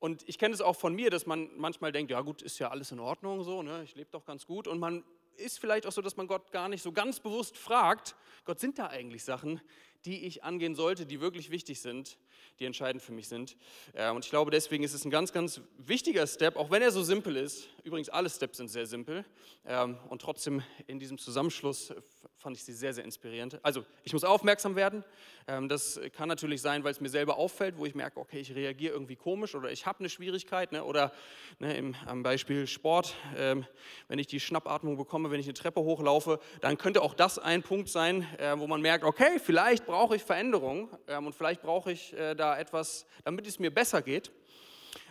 und 0.00 0.28
ich 0.28 0.40
kenne 0.40 0.54
es 0.54 0.60
auch 0.60 0.74
von 0.74 0.92
mir, 0.92 1.08
dass 1.10 1.24
man 1.24 1.50
manchmal 1.56 1.92
denkt, 1.92 2.10
ja 2.10 2.20
gut, 2.20 2.42
ist 2.42 2.58
ja 2.58 2.70
alles 2.70 2.90
in 2.90 2.98
Ordnung 2.98 3.44
so, 3.44 3.62
ne? 3.62 3.84
ich 3.84 3.94
lebe 3.94 4.10
doch 4.10 4.24
ganz 4.24 4.44
gut. 4.44 4.66
Und 4.66 4.80
man 4.80 5.04
ist 5.36 5.60
vielleicht 5.60 5.86
auch 5.86 5.92
so, 5.92 6.02
dass 6.02 6.16
man 6.16 6.26
Gott 6.26 6.50
gar 6.50 6.68
nicht 6.68 6.82
so 6.82 6.90
ganz 6.90 7.20
bewusst 7.20 7.56
fragt, 7.56 8.16
Gott, 8.44 8.58
sind 8.58 8.78
da 8.78 8.88
eigentlich 8.88 9.22
Sachen, 9.22 9.60
die 10.08 10.24
ich 10.24 10.42
angehen 10.42 10.74
sollte, 10.74 11.04
die 11.04 11.20
wirklich 11.20 11.50
wichtig 11.50 11.80
sind, 11.82 12.16
die 12.60 12.64
entscheidend 12.64 13.02
für 13.02 13.12
mich 13.12 13.28
sind. 13.28 13.56
Äh, 13.92 14.10
und 14.10 14.24
ich 14.24 14.30
glaube, 14.30 14.50
deswegen 14.50 14.82
ist 14.82 14.94
es 14.94 15.04
ein 15.04 15.10
ganz, 15.10 15.32
ganz 15.34 15.60
wichtiger 15.76 16.26
Step, 16.26 16.56
auch 16.56 16.70
wenn 16.70 16.80
er 16.80 16.90
so 16.90 17.02
simpel 17.02 17.36
ist. 17.36 17.68
Übrigens, 17.88 18.10
alle 18.10 18.28
Steps 18.28 18.58
sind 18.58 18.68
sehr 18.68 18.84
simpel. 18.84 19.24
Ähm, 19.64 19.96
und 20.10 20.20
trotzdem 20.20 20.62
in 20.86 20.98
diesem 20.98 21.16
Zusammenschluss 21.16 21.94
fand 22.36 22.54
ich 22.54 22.62
sie 22.62 22.74
sehr, 22.74 22.92
sehr 22.92 23.02
inspirierend. 23.02 23.58
Also, 23.62 23.82
ich 24.04 24.12
muss 24.12 24.24
aufmerksam 24.24 24.76
werden. 24.76 25.02
Ähm, 25.46 25.70
das 25.70 25.98
kann 26.14 26.28
natürlich 26.28 26.60
sein, 26.60 26.84
weil 26.84 26.92
es 26.92 27.00
mir 27.00 27.08
selber 27.08 27.38
auffällt, 27.38 27.78
wo 27.78 27.86
ich 27.86 27.94
merke, 27.94 28.20
okay, 28.20 28.40
ich 28.40 28.54
reagiere 28.54 28.92
irgendwie 28.92 29.16
komisch 29.16 29.54
oder 29.54 29.72
ich 29.72 29.86
habe 29.86 30.00
eine 30.00 30.10
Schwierigkeit. 30.10 30.70
Ne, 30.72 30.84
oder 30.84 31.14
ne, 31.60 31.78
im, 31.78 31.94
am 32.04 32.22
Beispiel 32.22 32.66
Sport, 32.66 33.14
ähm, 33.38 33.64
wenn 34.08 34.18
ich 34.18 34.26
die 34.26 34.38
Schnappatmung 34.38 34.98
bekomme, 34.98 35.30
wenn 35.30 35.40
ich 35.40 35.46
eine 35.46 35.54
Treppe 35.54 35.80
hochlaufe, 35.80 36.40
dann 36.60 36.76
könnte 36.76 37.00
auch 37.00 37.14
das 37.14 37.38
ein 37.38 37.62
Punkt 37.62 37.88
sein, 37.88 38.26
äh, 38.36 38.52
wo 38.58 38.66
man 38.66 38.82
merkt, 38.82 39.02
okay, 39.02 39.38
vielleicht 39.42 39.86
brauche 39.86 40.14
ich 40.14 40.22
Veränderung 40.22 40.90
ähm, 41.06 41.26
und 41.26 41.34
vielleicht 41.34 41.62
brauche 41.62 41.90
ich 41.90 42.12
äh, 42.12 42.34
da 42.34 42.58
etwas, 42.58 43.06
damit 43.24 43.46
es 43.46 43.58
mir 43.58 43.72
besser 43.72 44.02
geht. 44.02 44.30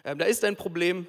Ähm, 0.05 0.19
da 0.19 0.25
ist 0.25 0.46
ein 0.46 0.55
Problem 0.55 1.07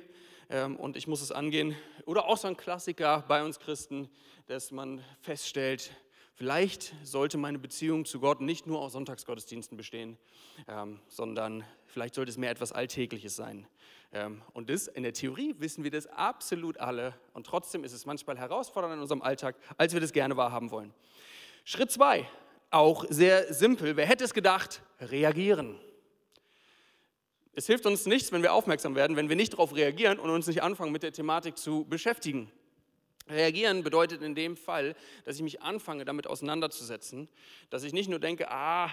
ähm, 0.50 0.76
und 0.76 0.97
ich 0.97 1.07
muss 1.07 1.21
es 1.21 1.33
angehen. 1.33 1.76
Oder 2.07 2.26
auch 2.26 2.37
so 2.37 2.49
ein 2.49 2.57
Klassiker 2.57 3.25
bei 3.28 3.43
uns 3.45 3.59
Christen, 3.59 4.09
dass 4.47 4.71
man 4.71 5.02
feststellt, 5.21 5.93
vielleicht 6.35 6.95
sollte 7.02 7.37
meine 7.38 7.59
Beziehung 7.59 8.05
zu 8.05 8.21
Gott 8.21 8.40
nicht 8.40 8.67
nur 8.67 8.81
aus 8.81 8.93
Sonntagsgottesdiensten 8.93 9.76
bestehen, 9.76 10.17
ähm, 10.67 11.00
sondern 11.09 11.64
vielleicht 11.87 12.14
sollte 12.14 12.31
es 12.31 12.38
mehr 12.38 12.50
etwas 12.50 12.73
Alltägliches 12.73 13.37
sein. 13.37 13.67
Ähm, 14.12 14.43
und 14.55 14.71
das, 14.71 14.87
in 14.87 15.02
der 15.02 15.12
Theorie 15.12 15.55
wissen 15.59 15.85
wir 15.85 15.90
das 15.90 16.07
absolut 16.07 16.78
alle 16.78 17.14
und 17.35 17.47
trotzdem 17.47 17.85
ist 17.85 17.93
es 17.93 18.07
manchmal 18.07 18.38
herausfordernd 18.38 18.95
in 18.95 19.00
unserem 19.00 19.23
Alltag, 19.23 19.57
als 19.76 19.93
wir 19.93 20.00
das 20.00 20.12
gerne 20.12 20.37
wahrhaben 20.37 20.71
wollen. 20.71 20.95
Schritt 21.64 21.90
zwei, 21.90 22.26
auch 22.71 23.05
sehr 23.11 23.52
simpel. 23.52 23.97
Wer 23.97 24.07
hätte 24.07 24.25
es 24.25 24.33
gedacht? 24.33 24.83
Reagieren. 25.00 25.78
Es 27.59 27.67
hilft 27.67 27.87
uns 27.87 28.07
nichts, 28.07 28.31
wenn 28.31 28.43
wir 28.43 28.53
aufmerksam 28.53 28.95
werden, 28.95 29.17
wenn 29.17 29.29
wir 29.29 29.35
nicht 29.35 29.55
darauf 29.55 29.75
reagieren 29.75 30.21
und 30.21 30.31
uns 30.31 30.47
nicht 30.47 30.62
anfangen, 30.62 30.93
mit 30.93 31.03
der 31.03 31.11
Thematik 31.11 31.59
zu 31.59 31.85
beschäftigen. 31.87 32.53
Reagieren 33.29 33.83
bedeutet 33.83 34.23
in 34.23 34.37
dem 34.37 34.57
Fall, 34.57 34.95
dass 35.25 35.35
ich 35.35 35.43
mich 35.43 35.61
anfange, 35.61 36.05
damit 36.05 36.29
auseinanderzusetzen, 36.29 37.29
dass 37.69 37.83
ich 37.83 37.93
nicht 37.93 38.09
nur 38.09 38.21
denke, 38.21 38.49
ah, 38.49 38.93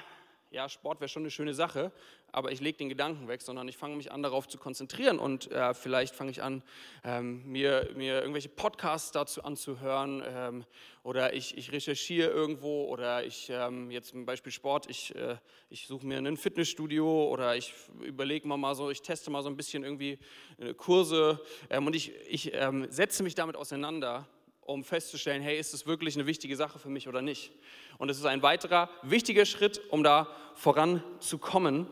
ja, 0.52 0.70
Sport 0.70 1.02
wäre 1.02 1.10
schon 1.10 1.24
eine 1.24 1.32
schöne 1.32 1.54
Sache, 1.54 1.92
aber 2.32 2.52
ich 2.52 2.62
lege 2.62 2.78
den 2.78 2.90
Gedanken 2.90 3.28
weg, 3.28 3.42
sondern 3.42 3.68
ich 3.68 3.78
fange 3.78 3.96
mich 3.96 4.12
an, 4.12 4.24
darauf 4.24 4.48
zu 4.48 4.58
konzentrieren 4.58 5.20
und 5.20 5.52
äh, 5.52 5.74
vielleicht 5.74 6.16
fange 6.16 6.32
ich 6.32 6.42
an, 6.44 6.64
ähm, 7.04 7.50
mir, 7.50 7.90
mir 7.96 8.22
irgendwelche 8.22 8.50
Podcasts 8.50 9.12
dazu 9.12 9.44
anzuhören 9.44 10.24
ähm, 10.26 10.66
oder 11.04 11.34
ich, 11.34 11.58
ich 11.58 11.72
recherchiere 11.72 12.30
irgendwo 12.30 12.86
oder 12.86 13.26
ich, 13.26 13.50
ähm, 13.50 13.92
jetzt 13.92 14.10
zum 14.10 14.26
Beispiel 14.26 14.52
Sport, 14.52 14.90
ich, 14.90 15.14
äh, 15.16 15.38
ich 15.70 15.88
suche 15.88 16.06
mir 16.06 16.18
ein 16.18 16.38
Fitnessstudio 16.38 17.28
oder 17.30 17.56
ich 17.56 17.74
überlege 18.02 18.48
mal, 18.48 18.76
so, 18.76 18.90
ich 18.90 19.02
teste 19.02 19.32
mal 19.32 19.44
so 19.44 19.50
ein 19.50 19.58
bisschen 19.58 19.84
irgendwie 19.84 20.20
äh, 20.58 20.74
Kurse 20.74 21.42
ähm, 21.70 21.88
und 21.88 21.96
ich, 21.96 22.14
ich 22.30 22.54
ähm, 22.54 22.88
setze 22.90 23.24
mich 23.24 23.36
damit 23.36 23.56
auseinander 23.56 24.28
um 24.66 24.84
festzustellen, 24.84 25.44
hey, 25.44 25.60
ist 25.60 25.74
es 25.74 25.86
wirklich 25.86 26.16
eine 26.16 26.26
wichtige 26.26 26.56
Sache 26.56 26.80
für 26.80 26.90
mich 26.90 27.08
oder 27.08 27.22
nicht? 27.22 27.52
Und 27.98 28.10
es 28.10 28.18
ist 28.18 28.26
ein 28.26 28.42
weiterer 28.42 28.90
wichtiger 29.04 29.46
Schritt, 29.46 29.82
um 29.90 30.04
da 30.04 30.28
voranzukommen. 30.56 31.88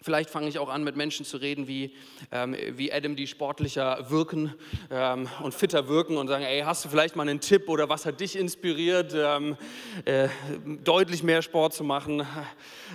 Vielleicht 0.00 0.30
fange 0.30 0.46
ich 0.48 0.60
auch 0.60 0.68
an, 0.68 0.84
mit 0.84 0.94
Menschen 0.94 1.26
zu 1.26 1.38
reden, 1.38 1.66
wie, 1.66 1.92
ähm, 2.30 2.54
wie 2.74 2.92
Adam, 2.92 3.16
die 3.16 3.26
sportlicher 3.26 4.08
wirken 4.10 4.54
ähm, 4.92 5.28
und 5.42 5.54
fitter 5.54 5.88
wirken 5.88 6.16
und 6.16 6.28
sagen, 6.28 6.44
ey, 6.44 6.60
hast 6.60 6.84
du 6.84 6.88
vielleicht 6.88 7.16
mal 7.16 7.28
einen 7.28 7.40
Tipp 7.40 7.68
oder 7.68 7.88
was 7.88 8.06
hat 8.06 8.20
dich 8.20 8.36
inspiriert, 8.36 9.12
ähm, 9.16 9.56
äh, 10.04 10.28
deutlich 10.84 11.24
mehr 11.24 11.42
Sport 11.42 11.74
zu 11.74 11.82
machen, 11.82 12.20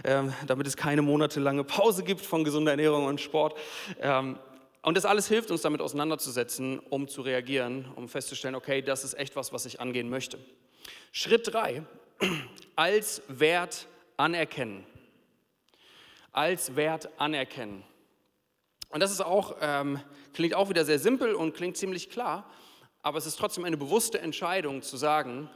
äh, 0.03 0.23
damit 0.47 0.65
es 0.65 0.77
keine 0.77 1.01
monatelange 1.01 1.65
Pause 1.65 2.03
gibt 2.03 2.21
von 2.21 2.45
gesunder 2.45 2.71
Ernährung 2.71 3.05
und 3.05 3.19
Sport. 3.19 3.57
Ähm, 3.99 4.39
und 4.81 4.95
das 4.95 5.03
alles 5.03 5.27
hilft 5.27 5.51
uns 5.51 5.61
damit 5.61 5.81
auseinanderzusetzen, 5.81 6.79
um 6.89 7.09
zu 7.09 7.21
reagieren, 7.21 7.85
um 7.97 8.07
festzustellen, 8.07 8.55
okay, 8.55 8.81
das 8.81 9.03
ist 9.03 9.13
echt 9.15 9.35
was, 9.35 9.51
was 9.51 9.65
ich 9.65 9.81
angehen 9.81 10.09
möchte. 10.09 10.39
Schritt 11.11 11.53
drei, 11.53 11.83
als 12.75 13.21
Wert 13.27 13.87
anerkennen. 14.17 14.85
Als 16.31 16.75
Wert 16.75 17.09
anerkennen. 17.17 17.83
Und 18.89 18.99
das 19.01 19.11
ist 19.11 19.21
auch, 19.21 19.57
ähm, 19.61 19.99
klingt 20.33 20.55
auch 20.55 20.69
wieder 20.69 20.85
sehr 20.85 20.99
simpel 20.99 21.35
und 21.35 21.53
klingt 21.53 21.77
ziemlich 21.77 22.09
klar, 22.09 22.49
aber 23.01 23.17
es 23.17 23.25
ist 23.25 23.37
trotzdem 23.37 23.65
eine 23.65 23.77
bewusste 23.77 24.19
Entscheidung 24.19 24.81
zu 24.81 24.97
sagen, 24.97 25.49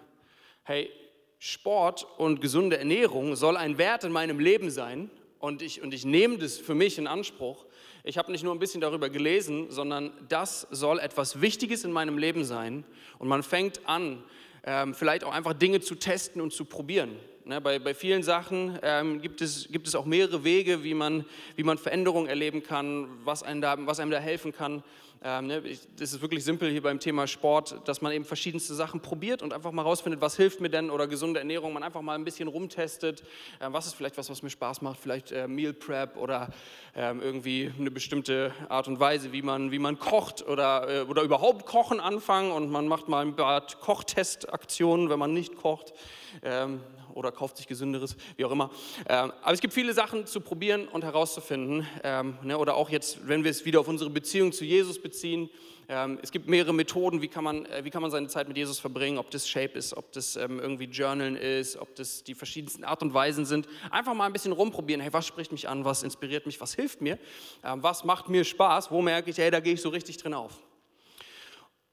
hey, 0.64 0.92
Sport 1.40 2.06
und 2.18 2.42
gesunde 2.42 2.78
Ernährung 2.78 3.36
soll 3.36 3.58
ein 3.58 3.78
Wert 3.78 4.04
in 4.04 4.12
meinem 4.12 4.40
Leben 4.40 4.72
sein 4.72 5.10
und 5.40 5.62
ich, 5.62 5.82
und 5.82 5.94
ich 5.94 6.04
nehme 6.04 6.40
das 6.40 6.58
für 6.58 6.74
mich 6.74 6.98
in 6.98 7.08
Anspruch 7.08 7.68
ich 8.08 8.18
habe 8.18 8.32
nicht 8.32 8.46
nur 8.46 8.56
ein 8.56 8.60
bisschen 8.60 8.80
darüber 8.80 9.10
gelesen, 9.10 9.70
sondern 9.70 10.14
das 10.30 10.66
soll 10.72 10.98
etwas 10.98 11.42
Wichtiges 11.42 11.84
in 11.84 11.92
meinem 11.92 12.18
Leben 12.18 12.46
sein. 12.46 12.86
Und 13.20 13.28
man 13.28 13.44
fängt 13.44 13.82
an, 13.86 14.24
ähm, 14.68 14.94
vielleicht 14.94 15.24
auch 15.24 15.34
einfach 15.34 15.54
Dinge 15.54 15.80
zu 15.80 15.96
testen 15.96 16.42
und 16.42 16.52
zu 16.52 16.66
probieren. 16.66 17.16
Ne, 17.46 17.62
bei, 17.62 17.80
bei 17.80 17.94
vielen 17.94 18.24
Sachen 18.24 18.78
ähm, 18.84 19.22
gibt, 19.22 19.42
es, 19.42 19.70
gibt 19.72 19.88
es 19.88 19.96
auch 19.96 20.06
mehrere 20.06 20.44
Wege, 20.44 20.84
wie 20.84 20.94
man, 20.94 21.24
wie 21.56 21.64
man 21.64 21.78
Veränderungen 21.78 22.28
erleben 22.28 22.62
kann, 22.62 23.08
was 23.24 23.42
einem 23.42 23.62
da, 23.62 23.78
was 23.80 24.02
einem 24.02 24.12
da 24.12 24.20
helfen 24.20 24.52
kann. 24.52 24.84
Ähm, 25.24 25.48
ne, 25.48 25.60
ich, 25.66 25.80
das 25.98 26.14
ist 26.14 26.22
wirklich 26.22 26.44
simpel 26.44 26.70
hier 26.70 26.82
beim 26.82 27.00
Thema 27.00 27.26
Sport, 27.28 27.82
dass 27.86 28.02
man 28.02 28.12
eben 28.12 28.24
verschiedenste 28.24 28.76
Sachen 28.76 29.02
probiert 29.02 29.42
und 29.42 29.54
einfach 29.54 29.72
mal 29.72 29.82
rausfindet, 29.82 30.22
was 30.22 30.38
hilft 30.38 30.62
mir 30.62 30.70
denn 30.70 30.90
oder 30.92 31.08
gesunde 31.08 31.40
Ernährung, 31.40 31.74
man 31.74 31.84
einfach 31.84 32.02
mal 32.02 32.16
ein 32.16 32.24
bisschen 32.24 32.48
rumtestet, 32.48 33.22
äh, 33.60 33.68
was 33.70 33.88
ist 33.88 33.96
vielleicht 33.96 34.18
was, 34.18 34.30
was 34.30 34.44
mir 34.44 34.50
Spaß 34.50 34.82
macht, 34.82 35.00
vielleicht 35.00 35.32
äh, 35.32 35.48
Meal 35.48 35.74
Prep 35.74 36.18
oder 36.18 36.50
äh, 36.96 37.12
irgendwie 37.18 37.72
eine 37.80 37.90
bestimmte 37.90 38.54
Art 38.70 38.88
und 38.88 39.00
Weise, 39.00 39.32
wie 39.32 39.42
man, 39.42 39.72
wie 39.72 39.80
man 39.80 39.98
kocht 39.98 40.48
oder, 40.48 41.02
äh, 41.02 41.02
oder 41.02 41.24
überhaupt 41.24 41.66
kochen 41.66 42.00
anfangen 42.00 42.52
und 42.52 42.70
man 42.70 42.88
macht 42.88 43.08
mal 43.08 43.26
ein 43.26 43.36
paar 43.36 43.66
Kochtestaktionen, 43.82 45.10
wenn 45.10 45.20
man 45.20 45.34
nicht 45.34 45.56
kocht. 45.56 45.94
Ähm, 46.42 46.82
oder 47.14 47.32
kauft 47.32 47.58
sich 47.58 47.68
gesünderes, 47.68 48.16
wie 48.36 48.46
auch 48.46 48.52
immer. 48.52 48.70
Ähm, 49.10 49.34
aber 49.42 49.54
es 49.54 49.60
gibt 49.60 49.74
viele 49.74 49.94
Sachen 49.94 50.28
zu 50.28 50.40
probieren 50.40 50.88
und 50.88 51.04
herauszufinden. 51.04 51.88
Ähm, 52.04 52.38
ne, 52.44 52.58
oder 52.58 52.76
auch 52.76 52.90
jetzt, 52.90 53.28
wenn 53.28 53.44
wir 53.44 53.52
es 53.52 53.66
wieder 53.66 53.80
auf 53.80 53.88
unsere 53.88 54.10
Beziehung 54.10 54.52
zu 54.52 54.64
Jesus 54.64 55.02
beziehen. 55.02 55.50
Ähm, 55.90 56.20
es 56.22 56.32
gibt 56.32 56.48
mehrere 56.48 56.74
Methoden, 56.74 57.22
wie 57.22 57.28
kann, 57.28 57.44
man, 57.44 57.66
äh, 57.66 57.84
wie 57.84 57.90
kann 57.90 58.02
man 58.02 58.12
seine 58.12 58.28
Zeit 58.28 58.48
mit 58.48 58.58
Jesus 58.58 58.78
verbringen, 58.78 59.18
ob 59.18 59.32
das 59.32 59.50
Shape 59.50 59.78
ist, 59.78 59.96
ob 59.96 60.12
das 60.12 60.36
irgendwie 60.36 60.84
Journalen 60.86 61.38
ist, 61.38 61.78
ob 61.78 61.96
das 61.96 62.24
die 62.24 62.36
verschiedensten 62.36 62.84
Art 62.84 63.02
und 63.02 63.14
Weisen 63.14 63.46
sind. 63.46 63.68
Einfach 63.90 64.14
mal 64.14 64.26
ein 64.26 64.34
bisschen 64.34 64.52
rumprobieren. 64.52 65.02
Hey, 65.02 65.12
was 65.14 65.26
spricht 65.26 65.52
mich 65.52 65.68
an, 65.70 65.86
was 65.86 66.04
inspiriert 66.04 66.46
mich, 66.46 66.60
was 66.60 66.76
hilft 66.76 67.02
mir, 67.02 67.18
was 67.62 68.04
macht 68.04 68.30
mir 68.30 68.44
Spaß, 68.44 68.92
wo 68.92 69.02
merke 69.02 69.30
ich, 69.30 69.38
hey, 69.38 69.50
da 69.50 69.60
gehe 69.60 69.74
ich 69.74 69.82
so 69.82 69.90
richtig 69.90 70.18
drin 70.18 70.34
auf. 70.34 70.60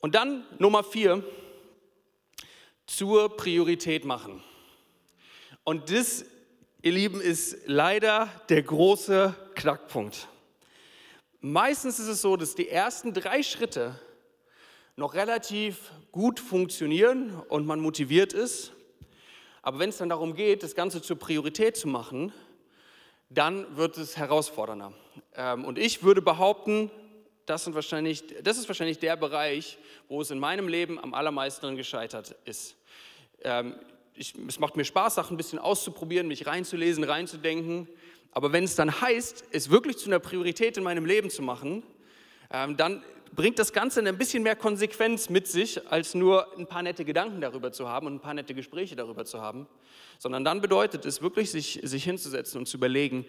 Und 0.01 0.15
dann 0.15 0.45
Nummer 0.59 0.83
vier, 0.83 1.25
zur 2.87 3.37
Priorität 3.37 4.05
machen. 4.05 4.43
Und 5.65 5.91
das, 5.91 6.25
ihr 6.83 6.93
Lieben, 6.93 7.21
ist 7.21 7.57
leider 7.67 8.29
der 8.49 8.63
große 8.63 9.35
Knackpunkt. 9.55 10.29
Meistens 11.41 11.99
ist 11.99 12.09
es 12.09 12.23
so, 12.23 12.37
dass 12.37 12.55
die 12.55 12.69
ersten 12.69 13.13
drei 13.13 13.43
Schritte 13.43 13.99
noch 14.97 15.15
relativ 15.15 15.93
gut 16.13 16.41
funktionieren 16.41 17.41
und 17.49 17.67
man 17.67 17.81
motiviert 17.81 18.33
ist. 18.33 18.73
Aber 19.63 19.79
wenn 19.79 19.89
es 19.89 19.97
dann 19.97 20.09
darum 20.09 20.35
geht, 20.35 20.63
das 20.63 20.75
Ganze 20.75 21.03
zur 21.03 21.19
Priorität 21.19 21.77
zu 21.77 21.89
machen, 21.89 22.33
dann 23.31 23.77
wird 23.77 23.99
es 23.99 24.17
herausfordernder. 24.17 24.93
Ähm, 25.35 25.65
und 25.65 25.79
ich 25.79 26.03
würde 26.03 26.23
behaupten, 26.23 26.91
das, 27.47 27.65
sind 27.65 27.75
wahrscheinlich, 27.75 28.25
das 28.43 28.59
ist 28.59 28.69
wahrscheinlich 28.69 28.99
der 28.99 29.17
Bereich, 29.17 29.79
wo 30.09 30.21
es 30.21 30.31
in 30.31 30.39
meinem 30.39 30.69
Leben 30.69 30.99
am 30.99 31.15
allermeisten 31.15 31.77
gescheitert 31.77 32.37
ist. 32.45 32.77
Ähm, 33.43 33.75
ich, 34.15 34.35
es 34.47 34.59
macht 34.59 34.77
mir 34.77 34.85
Spaß, 34.85 35.17
Sachen 35.17 35.35
ein 35.35 35.37
bisschen 35.37 35.59
auszuprobieren, 35.59 36.29
mich 36.29 36.47
reinzulesen, 36.47 37.05
reinzudenken. 37.05 37.89
Aber 38.33 38.53
wenn 38.53 38.65
es 38.65 38.75
dann 38.75 39.01
heißt, 39.01 39.45
es 39.53 39.71
wirklich 39.71 39.99
zu 39.99 40.07
einer 40.07 40.19
Priorität 40.19 40.77
in 40.77 40.85
meinem 40.85 41.05
Leben 41.05 41.31
zu 41.31 41.43
machen, 41.43 41.83
ähm, 42.53 42.77
dann 42.77 43.03
bringt 43.35 43.59
das 43.59 43.73
Ganze 43.73 44.01
ein 44.01 44.19
bisschen 44.19 44.43
mehr 44.43 44.57
Konsequenz 44.57 45.29
mit 45.29 45.49
sich, 45.49 45.91
als 45.91 46.15
nur 46.15 46.57
ein 46.57 46.67
paar 46.67 46.83
nette 46.83 47.05
Gedanken 47.05 47.41
darüber 47.41 47.73
zu 47.73 47.89
haben 47.89 48.07
und 48.07 48.15
ein 48.15 48.21
paar 48.21 48.35
nette 48.35 48.55
Gespräche 48.55 48.97
darüber 48.97 49.25
zu 49.25 49.41
haben, 49.41 49.67
sondern 50.19 50.45
dann 50.45 50.61
bedeutet 50.61 51.05
es 51.05 51.21
wirklich, 51.21 51.51
sich, 51.51 51.81
sich 51.83 52.05
hinzusetzen 52.05 52.59
und 52.59 52.67
zu 52.67 52.77
überlegen, 52.77 53.27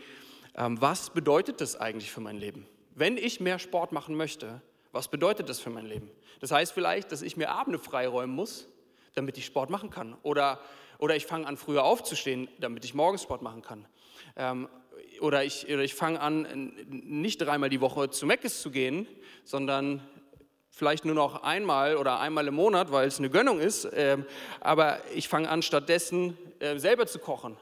ähm, 0.56 0.80
was 0.80 1.10
bedeutet 1.10 1.60
das 1.62 1.76
eigentlich 1.76 2.12
für 2.12 2.22
mein 2.22 2.38
Leben? 2.38 2.68
Wenn 2.98 3.18
ich 3.18 3.42
mehr 3.42 3.60
Sport 3.60 3.92
machen 3.92 4.16
möchte, 4.16 4.62
was 4.94 5.10
bedeutet 5.10 5.50
das 5.50 5.60
für 5.60 5.70
mein 5.70 5.86
Leben? 5.86 6.10
Das 6.40 6.52
heißt 6.52 6.72
vielleicht, 6.72 7.12
dass 7.12 7.22
ich 7.22 7.36
mir 7.36 7.50
Abende 7.50 7.78
freiräumen 7.78 8.34
muss, 8.34 8.70
damit 9.16 9.38
ich 9.38 9.46
Sport 9.46 9.70
machen 9.70 9.90
kann. 9.90 10.16
Oder, 10.24 10.62
oder 10.98 11.18
ich 11.18 11.26
fange 11.26 11.46
an, 11.46 11.58
früher 11.58 11.84
aufzustehen, 11.84 12.48
damit 12.60 12.86
ich 12.86 12.94
morgens 12.94 13.24
Sport 13.24 13.42
machen 13.42 13.62
kann. 13.62 13.86
Ähm, 14.38 14.70
oder 15.20 15.44
ich, 15.44 15.66
oder 15.68 15.84
ich 15.84 15.94
fange 15.94 16.22
an, 16.22 16.74
nicht 16.88 17.42
dreimal 17.42 17.70
die 17.70 17.82
Woche 17.82 18.10
zu 18.10 18.26
Meckes 18.26 18.62
zu 18.62 18.72
gehen, 18.72 19.08
sondern 19.44 20.02
vielleicht 20.70 21.04
nur 21.04 21.16
noch 21.16 21.44
einmal 21.44 21.98
oder 21.98 22.22
einmal 22.22 22.48
im 22.48 22.56
Monat, 22.56 22.94
weil 22.94 23.10
es 23.10 23.20
eine 23.20 23.30
Gönnung 23.30 23.60
ist. 23.60 23.90
Ähm, 23.94 24.26
aber 24.62 25.00
ich 25.14 25.28
fange 25.28 25.50
an, 25.50 25.62
stattdessen 25.62 26.38
äh, 26.60 26.80
selber 26.80 27.08
zu 27.08 27.20
kochen. 27.20 27.58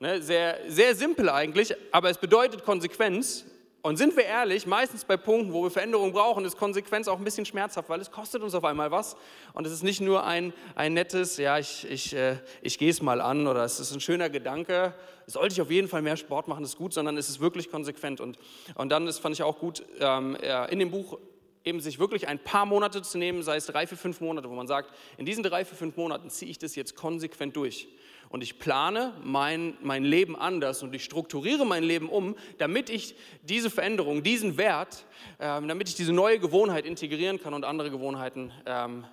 Ne? 0.00 0.20
Sehr, 0.20 0.58
sehr 0.66 0.96
simpel 0.96 1.30
eigentlich, 1.30 1.76
aber 1.92 2.10
es 2.10 2.18
bedeutet 2.18 2.64
Konsequenz. 2.64 3.46
Und 3.84 3.98
sind 3.98 4.16
wir 4.16 4.24
ehrlich, 4.24 4.66
meistens 4.66 5.04
bei 5.04 5.18
Punkten, 5.18 5.52
wo 5.52 5.62
wir 5.62 5.70
Veränderungen 5.70 6.14
brauchen, 6.14 6.42
ist 6.46 6.56
Konsequenz 6.56 7.06
auch 7.06 7.18
ein 7.18 7.24
bisschen 7.24 7.44
schmerzhaft, 7.44 7.90
weil 7.90 8.00
es 8.00 8.10
kostet 8.10 8.40
uns 8.40 8.54
auf 8.54 8.64
einmal 8.64 8.90
was. 8.90 9.14
Und 9.52 9.66
es 9.66 9.74
ist 9.74 9.82
nicht 9.82 10.00
nur 10.00 10.24
ein, 10.24 10.54
ein 10.74 10.94
nettes, 10.94 11.36
ja, 11.36 11.58
ich, 11.58 11.86
ich, 11.90 12.16
äh, 12.16 12.38
ich 12.62 12.78
gehe 12.78 12.88
es 12.88 13.02
mal 13.02 13.20
an 13.20 13.46
oder 13.46 13.62
es 13.62 13.80
ist 13.80 13.92
ein 13.92 14.00
schöner 14.00 14.30
Gedanke, 14.30 14.94
sollte 15.26 15.52
ich 15.52 15.60
auf 15.60 15.70
jeden 15.70 15.88
Fall 15.88 16.00
mehr 16.00 16.16
Sport 16.16 16.48
machen, 16.48 16.64
ist 16.64 16.78
gut, 16.78 16.94
sondern 16.94 17.18
es 17.18 17.28
ist 17.28 17.40
wirklich 17.40 17.70
konsequent. 17.70 18.22
Und, 18.22 18.38
und 18.74 18.88
dann, 18.88 19.04
das 19.04 19.18
fand 19.18 19.34
ich 19.34 19.42
auch 19.42 19.58
gut, 19.58 19.84
ähm, 20.00 20.34
in 20.70 20.78
dem 20.78 20.90
Buch 20.90 21.18
eben 21.62 21.80
sich 21.80 21.98
wirklich 21.98 22.26
ein 22.26 22.38
paar 22.38 22.64
Monate 22.64 23.02
zu 23.02 23.18
nehmen, 23.18 23.42
sei 23.42 23.56
es 23.56 23.66
drei, 23.66 23.86
vier, 23.86 23.98
fünf 23.98 24.18
Monate, 24.22 24.48
wo 24.48 24.54
man 24.54 24.66
sagt, 24.66 24.94
in 25.18 25.26
diesen 25.26 25.42
drei, 25.42 25.66
vier, 25.66 25.76
fünf 25.76 25.98
Monaten 25.98 26.30
ziehe 26.30 26.50
ich 26.50 26.58
das 26.58 26.74
jetzt 26.74 26.96
konsequent 26.96 27.54
durch 27.54 27.86
und 28.34 28.42
ich 28.42 28.58
plane 28.58 29.14
mein, 29.22 29.76
mein 29.80 30.02
Leben 30.02 30.34
anders 30.34 30.82
und 30.82 30.92
ich 30.92 31.04
strukturiere 31.04 31.64
mein 31.64 31.84
Leben 31.84 32.08
um, 32.08 32.34
damit 32.58 32.90
ich 32.90 33.14
diese 33.42 33.70
Veränderung, 33.70 34.24
diesen 34.24 34.56
Wert, 34.56 35.06
ähm, 35.38 35.68
damit 35.68 35.88
ich 35.88 35.94
diese 35.94 36.12
neue 36.12 36.40
Gewohnheit 36.40 36.84
integrieren 36.84 37.40
kann 37.40 37.54
und 37.54 37.64
andere 37.64 37.92
Gewohnheiten 37.92 38.50
ähm, 38.66 39.04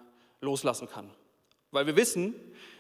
loslassen 0.42 0.90
kann. 0.90 1.12
Weil 1.70 1.86
wir 1.86 1.96
wissen, 1.96 2.34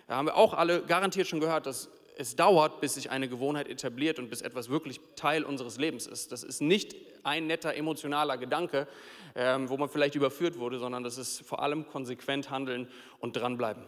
da 0.07 0.15
haben 0.15 0.25
wir 0.25 0.35
auch 0.35 0.55
alle 0.55 0.81
garantiert 0.81 1.27
schon 1.27 1.41
gehört, 1.41 1.67
dass 1.67 1.91
es 2.17 2.35
dauert, 2.35 2.81
bis 2.81 2.95
sich 2.95 3.11
eine 3.11 3.29
Gewohnheit 3.29 3.67
etabliert 3.67 4.17
und 4.17 4.31
bis 4.31 4.41
etwas 4.41 4.67
wirklich 4.67 4.99
Teil 5.15 5.43
unseres 5.43 5.77
Lebens 5.77 6.07
ist. 6.07 6.31
Das 6.31 6.41
ist 6.41 6.59
nicht 6.59 6.95
ein 7.21 7.45
netter 7.45 7.75
emotionaler 7.75 8.39
Gedanke, 8.39 8.87
ähm, 9.35 9.69
wo 9.69 9.77
man 9.77 9.89
vielleicht 9.89 10.15
überführt 10.15 10.57
wurde, 10.57 10.79
sondern 10.79 11.03
das 11.03 11.19
ist 11.19 11.45
vor 11.45 11.61
allem 11.61 11.87
konsequent 11.87 12.49
handeln 12.49 12.87
und 13.19 13.35
dranbleiben. 13.35 13.83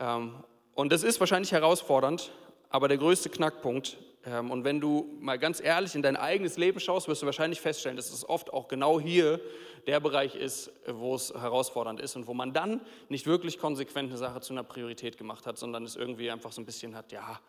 Ähm, 0.00 0.34
und 0.78 0.92
das 0.92 1.02
ist 1.02 1.18
wahrscheinlich 1.18 1.50
herausfordernd, 1.50 2.30
aber 2.70 2.86
der 2.86 2.98
größte 2.98 3.30
Knackpunkt 3.30 3.96
Ähm, 4.24 4.50
und 4.50 4.64
wenn 4.64 4.80
du 4.80 5.16
mal 5.20 5.38
ganz 5.38 5.60
ehrlich 5.60 5.94
in 5.94 6.02
dein 6.02 6.16
eigenes 6.16 6.56
Leben 6.56 6.80
schaust, 6.80 7.08
wirst 7.08 7.22
du 7.22 7.26
wahrscheinlich 7.26 7.60
feststellen, 7.60 7.96
dass 7.96 8.12
es 8.12 8.28
oft 8.28 8.52
auch 8.52 8.68
genau 8.68 9.00
hier 9.00 9.40
der 9.86 10.00
Bereich 10.00 10.34
ist, 10.34 10.70
wo 10.86 11.14
es 11.14 11.32
herausfordernd 11.32 12.00
ist 12.00 12.16
und 12.16 12.26
wo 12.26 12.34
man 12.34 12.52
dann 12.52 12.80
nicht 13.08 13.26
wirklich 13.26 13.58
konsequent 13.58 14.10
eine 14.10 14.18
Sache 14.18 14.40
zu 14.40 14.52
einer 14.52 14.64
Priorität 14.64 15.16
gemacht 15.16 15.46
hat, 15.46 15.56
sondern 15.58 15.84
es 15.84 15.96
irgendwie 15.96 16.30
einfach 16.30 16.52
so 16.52 16.60
ein 16.60 16.66
bisschen 16.66 16.94
hat, 16.94 17.12
ja, 17.12 17.40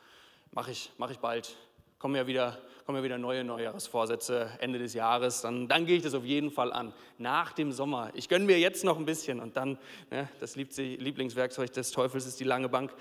mache 0.52 0.72
ich, 0.72 0.92
mach 0.98 1.12
ich 1.12 1.20
bald, 1.20 1.56
kommen 2.00 2.16
ja 2.16 2.26
wieder, 2.26 2.58
kommen 2.86 2.98
ja 2.98 3.04
wieder 3.04 3.18
neue 3.18 3.44
Neujahrsvorsätze 3.44 4.50
Ende 4.60 4.80
des 4.80 4.94
Jahres, 4.94 5.42
dann, 5.42 5.68
dann 5.68 5.86
gehe 5.86 5.98
ich 5.98 6.04
das 6.04 6.14
auf 6.14 6.24
jeden 6.24 6.50
Fall 6.50 6.72
an. 6.72 6.94
Nach 7.18 7.52
dem 7.52 7.74
Sommer. 7.74 8.10
Ich 8.14 8.30
gönne 8.30 8.46
mir 8.46 8.58
jetzt 8.58 8.86
noch 8.86 8.98
ein 8.98 9.06
bisschen 9.06 9.42
und 9.42 9.58
dann, 9.58 9.78
ne, 10.10 10.30
das 10.40 10.56
Lieblingswerkzeug 10.56 11.74
des 11.74 11.92
Teufels 11.92 12.26
ist 12.26 12.40
die 12.40 12.46
lange 12.46 12.70
Bank. 12.70 12.94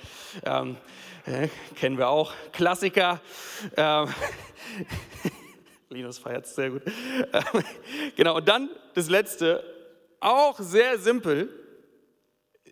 Ähm, 0.45 0.77
äh, 1.27 1.49
kennen 1.77 1.97
wir 1.97 2.09
auch. 2.09 2.35
Klassiker. 2.53 3.21
Ähm, 3.77 4.09
Linus 5.91 6.19
feiert 6.19 6.45
es 6.45 6.57
sehr 6.57 6.71
gut. 6.71 6.83
Ähm, 6.87 7.65
genau, 8.17 8.37
und 8.37 8.49
dann 8.49 8.69
das 8.95 9.09
letzte, 9.09 9.63
auch 10.21 10.59
sehr 10.59 10.99
simpel, 10.99 11.49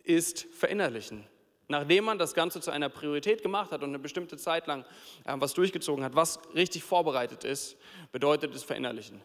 ist 0.02 0.46
verinnerlichen. 0.54 1.24
Nachdem 1.68 2.04
man 2.04 2.18
das 2.18 2.34
Ganze 2.34 2.60
zu 2.60 2.70
einer 2.70 2.88
Priorität 2.88 3.42
gemacht 3.42 3.72
hat 3.72 3.82
und 3.82 3.88
eine 3.88 3.98
bestimmte 3.98 4.36
Zeit 4.36 4.66
lang 4.66 4.84
äh, 5.24 5.34
was 5.34 5.54
durchgezogen 5.54 6.04
hat, 6.04 6.14
was 6.14 6.40
richtig 6.54 6.84
vorbereitet 6.84 7.44
ist, 7.44 7.76
bedeutet 8.12 8.54
es 8.54 8.62
verinnerlichen. 8.62 9.20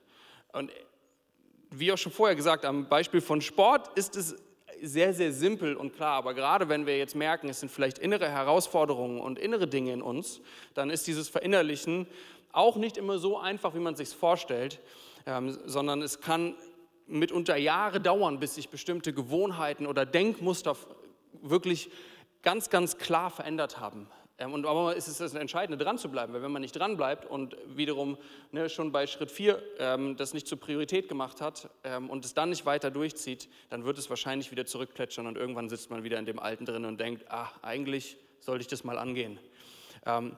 Und 0.52 0.72
wie 1.70 1.92
auch 1.92 1.98
schon 1.98 2.12
vorher 2.12 2.36
gesagt, 2.36 2.66
am 2.66 2.90
Beispiel 2.90 3.22
von 3.22 3.42
Sport 3.42 3.98
ist 3.98 4.16
es 4.16 4.36
sehr, 4.82 5.14
sehr 5.14 5.32
simpel 5.32 5.76
und 5.76 5.96
klar, 5.96 6.14
aber 6.16 6.34
gerade 6.34 6.68
wenn 6.68 6.86
wir 6.88 6.98
jetzt 6.98 7.16
merken, 7.16 7.48
es 7.50 7.60
sind 7.60 7.72
vielleicht 7.72 8.00
innere 8.00 8.28
Herausforderungen 8.28 9.22
und 9.22 9.38
innere 9.38 9.68
Dinge 9.68 9.94
in 9.94 10.02
uns, 10.02 10.42
dann 10.74 10.90
ist 10.90 11.06
dieses 11.06 11.30
Verinnerlichen 11.30 12.08
auch 12.52 12.76
nicht 12.76 12.98
immer 12.98 13.20
so 13.20 13.38
einfach, 13.38 13.76
wie 13.76 13.80
man 13.80 13.96
sich 13.96 14.10
vorstellt, 14.10 14.80
ähm, 15.26 15.58
sondern 15.66 16.02
es 16.02 16.20
kann 16.20 16.56
mitunter 17.08 17.58
Jahre 17.58 18.02
dauern, 18.02 18.40
bis 18.40 18.56
sich 18.56 18.70
bestimmte 18.70 19.14
Gewohnheiten 19.14 19.86
oder 19.86 20.06
Denkmuster 20.06 20.76
wirklich 21.42 21.92
ganz, 22.44 22.70
ganz 22.70 22.98
klar 22.98 23.30
verändert 23.30 23.80
haben. 23.80 24.08
Ähm, 24.42 24.54
und 24.54 24.66
aber 24.66 24.96
ist 24.96 25.08
es 25.08 25.18
das 25.18 25.34
Entscheidende, 25.34 25.84
dran 25.84 25.98
zu 25.98 26.10
bleiben, 26.10 26.34
weil 26.34 26.42
wenn 26.42 26.52
man 26.52 26.62
nicht 26.62 26.78
dran 26.78 26.98
bleibt 26.98 27.26
und 27.26 27.56
wiederum 27.68 28.18
ne, 28.52 28.70
schon 28.70 28.92
bei 28.92 29.08
Schritt 29.08 29.32
4 29.32 29.62
ähm, 29.80 30.18
das 30.18 30.34
nicht 30.34 30.48
zur 30.48 30.60
Priorität 30.60 31.08
gemacht 31.08 31.42
hat 31.42 31.70
ähm, 31.84 32.10
und 32.10 32.26
es 32.26 32.34
dann 32.34 32.50
nicht 32.50 32.66
weiter 32.66 32.90
durchzieht, 32.90 33.50
dann 33.70 33.86
wird 33.86 33.98
es 33.98 34.10
wahrscheinlich 34.10 34.52
wieder 34.52 34.66
zurückplätschern 34.66 35.28
und 35.28 35.38
irgendwann 35.38 35.70
sitzt 35.70 35.90
man 35.90 36.04
wieder 36.04 36.18
in 36.18 36.26
dem 36.26 36.40
Alten 36.40 36.66
drin 36.66 36.86
und 36.86 37.00
denkt, 37.00 37.26
ah, 37.30 37.52
eigentlich 37.62 38.18
sollte 38.40 38.62
ich 38.62 38.68
das 38.68 38.84
mal 38.84 38.98
angehen. 38.98 39.40
Ähm, 40.06 40.36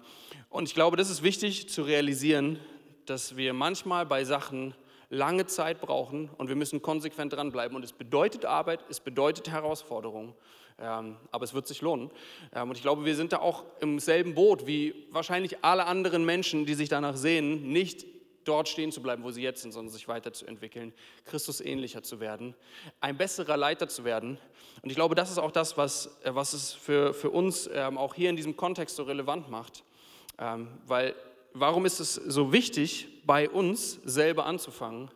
und 0.50 0.68
ich 0.68 0.74
glaube, 0.74 0.98
das 0.98 1.10
ist 1.10 1.24
wichtig 1.24 1.70
zu 1.70 1.84
realisieren, 1.84 2.60
dass 3.06 3.38
wir 3.38 3.54
manchmal 3.54 4.06
bei 4.06 4.24
Sachen 4.26 4.74
lange 5.10 5.46
Zeit 5.46 5.80
brauchen 5.80 6.30
und 6.38 6.48
wir 6.50 6.56
müssen 6.56 6.82
konsequent 6.82 7.34
dranbleiben. 7.34 7.76
Und 7.76 7.84
es 7.84 7.94
bedeutet 7.94 8.46
Arbeit, 8.46 8.84
es 8.90 9.00
bedeutet 9.00 9.50
Herausforderungen. 9.50 10.34
Ähm, 10.84 11.16
aber 11.32 11.46
es 11.46 11.54
wird 11.54 11.66
sich 11.66 11.82
lohnen. 11.82 12.12
Ähm, 12.54 12.70
und 12.70 12.76
ich 12.76 12.82
glaube, 12.82 13.06
wir 13.06 13.16
sind 13.16 13.32
da 13.32 13.40
auch 13.40 13.64
im 13.80 14.00
selben 14.00 14.36
Boot 14.36 14.68
wie 14.68 15.08
wahrscheinlich 15.12 15.64
alle 15.64 15.86
anderen 15.86 16.26
Menschen, 16.26 16.66
die 16.66 16.74
sich 16.74 16.90
danach 16.90 17.16
sehen, 17.16 17.72
nicht 17.72 18.06
dort 18.44 18.68
stehen 18.68 18.92
zu 18.92 19.02
bleiben, 19.02 19.24
wo 19.24 19.32
sie 19.32 19.42
jetzt 19.42 19.62
sind, 19.62 19.72
sondern 19.72 19.94
sich 19.94 20.10
weiterzuentwickeln, 20.10 20.92
Christus 21.24 21.62
ähnlicher 21.62 22.04
zu 22.04 22.20
werden, 22.20 22.54
ein 23.00 23.16
besserer 23.16 23.56
Leiter 23.56 23.88
zu 23.88 24.04
werden. 24.04 24.38
Und 24.82 24.90
ich 24.90 24.96
glaube, 24.96 25.16
das 25.16 25.32
ist 25.32 25.38
auch 25.38 25.52
das, 25.52 25.78
was, 25.78 26.18
äh, 26.24 26.36
was 26.36 26.52
es 26.52 26.74
für, 26.74 27.14
für 27.14 27.30
uns 27.30 27.70
ähm, 27.74 27.98
auch 27.98 28.14
hier 28.14 28.30
in 28.30 28.36
diesem 28.36 28.58
Kontext 28.58 28.98
so 28.98 29.04
relevant 29.04 29.50
macht. 29.50 29.84
weil 30.88 31.16
warum 31.54 31.86
ist 31.86 32.00
es 32.00 32.16
so 32.16 32.52
wichtig, 32.52 33.08
bei 33.26 33.48
uns 33.48 34.00
selber 34.04 34.48
anzufangen? 34.48 35.12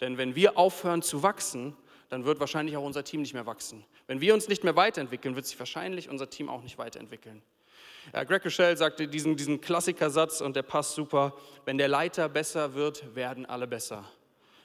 Denn 0.00 0.16
wenn 0.16 0.36
wir 0.36 0.56
aufhören 0.56 1.02
zu 1.02 1.24
wachsen, 1.24 1.76
dann 2.08 2.24
wird 2.24 2.40
wahrscheinlich 2.40 2.76
auch 2.76 2.84
unser 2.84 3.04
Team 3.04 3.20
nicht 3.20 3.34
mehr 3.34 3.46
wachsen. 3.46 3.84
Wenn 4.10 4.20
wir 4.20 4.34
uns 4.34 4.48
nicht 4.48 4.64
mehr 4.64 4.74
weiterentwickeln, 4.74 5.36
wird 5.36 5.46
sich 5.46 5.56
wahrscheinlich 5.60 6.08
unser 6.08 6.28
Team 6.28 6.48
auch 6.48 6.64
nicht 6.64 6.78
weiterentwickeln. 6.78 7.42
Äh, 8.10 8.26
Greg 8.26 8.44
Rochelle 8.44 8.76
sagte 8.76 9.06
diesen, 9.06 9.36
diesen 9.36 9.60
Klassikersatz 9.60 10.40
und 10.40 10.56
der 10.56 10.64
passt 10.64 10.96
super, 10.96 11.32
wenn 11.64 11.78
der 11.78 11.86
Leiter 11.86 12.28
besser 12.28 12.74
wird, 12.74 13.14
werden 13.14 13.46
alle 13.46 13.68
besser. 13.68 14.04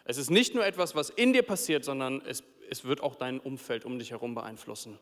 Es 0.03 0.17
ist 0.17 0.31
nicht 0.31 0.55
nur 0.55 0.65
etwas, 0.65 0.95
was 0.95 1.11
in 1.11 1.31
dir 1.31 1.43
passiert, 1.43 1.85
sondern 1.85 2.23
es, 2.25 2.41
es 2.71 2.85
wird 2.85 3.03
auch 3.03 3.13
dein 3.13 3.39
Umfeld 3.39 3.85
um 3.85 3.99
dich 3.99 4.09
herum 4.09 4.33
beeinflussen. 4.33 4.97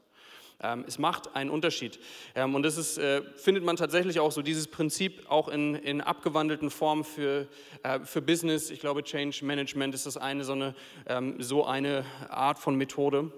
Ähm, 0.61 0.83
es 0.85 0.99
macht 0.99 1.37
einen 1.37 1.49
Unterschied. 1.49 1.97
Ähm, 2.35 2.53
und 2.53 2.63
das 2.63 2.77
ist, 2.77 2.97
äh, 2.97 3.21
findet 3.37 3.63
man 3.63 3.77
tatsächlich 3.77 4.19
auch 4.19 4.33
so, 4.33 4.41
dieses 4.41 4.67
Prinzip 4.67 5.23
auch 5.29 5.47
in, 5.47 5.75
in 5.75 6.01
abgewandelten 6.01 6.69
Formen 6.69 7.05
für, 7.05 7.47
äh, 7.83 8.01
für 8.01 8.21
Business. 8.21 8.71
Ich 8.71 8.81
glaube, 8.81 9.03
Change 9.03 9.45
Management 9.45 9.95
ist 9.95 10.05
das 10.05 10.17
eine, 10.17 10.43
so 10.43 10.51
eine, 10.51 10.75
ähm, 11.07 11.41
so 11.41 11.65
eine 11.65 12.03
Art 12.27 12.59
von 12.59 12.75
Methode. 12.75 13.31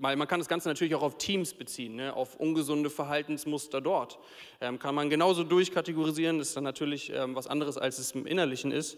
Weil 0.00 0.14
man 0.16 0.28
kann 0.28 0.38
das 0.38 0.48
Ganze 0.48 0.68
natürlich 0.68 0.94
auch 0.94 1.02
auf 1.02 1.18
Teams 1.18 1.54
beziehen, 1.54 1.96
ne? 1.96 2.14
auf 2.14 2.36
ungesunde 2.36 2.88
Verhaltensmuster 2.88 3.80
dort. 3.80 4.18
Ähm, 4.60 4.78
kann 4.78 4.94
man 4.94 5.10
genauso 5.10 5.42
durchkategorisieren, 5.42 6.38
das 6.38 6.48
ist 6.48 6.56
dann 6.56 6.64
natürlich 6.64 7.12
ähm, 7.12 7.34
was 7.34 7.48
anderes, 7.48 7.76
als 7.78 7.98
es 7.98 8.12
im 8.12 8.26
Innerlichen 8.26 8.70
ist. 8.70 8.96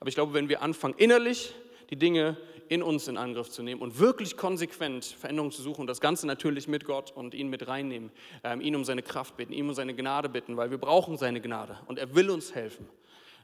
Aber 0.00 0.08
ich 0.08 0.14
glaube, 0.14 0.32
wenn 0.32 0.48
wir 0.48 0.62
anfangen, 0.62 0.94
innerlich 0.96 1.54
die 1.90 1.96
Dinge 1.96 2.36
in 2.68 2.82
uns 2.82 3.08
in 3.08 3.16
Angriff 3.16 3.50
zu 3.50 3.62
nehmen 3.62 3.80
und 3.80 3.98
wirklich 3.98 4.36
konsequent 4.36 5.04
Veränderungen 5.04 5.52
zu 5.52 5.62
suchen 5.62 5.82
und 5.82 5.86
das 5.86 6.00
Ganze 6.00 6.26
natürlich 6.26 6.68
mit 6.68 6.84
Gott 6.84 7.10
und 7.10 7.34
ihn 7.34 7.48
mit 7.48 7.66
reinnehmen, 7.66 8.10
ähm, 8.44 8.60
ihn 8.60 8.76
um 8.76 8.84
seine 8.84 9.02
Kraft 9.02 9.36
bitten, 9.36 9.52
ihm 9.52 9.68
um 9.68 9.74
seine 9.74 9.94
Gnade 9.94 10.28
bitten, 10.28 10.56
weil 10.56 10.70
wir 10.70 10.78
brauchen 10.78 11.16
seine 11.16 11.40
Gnade 11.40 11.78
und 11.86 11.98
er 11.98 12.14
will 12.14 12.30
uns 12.30 12.54
helfen. 12.54 12.88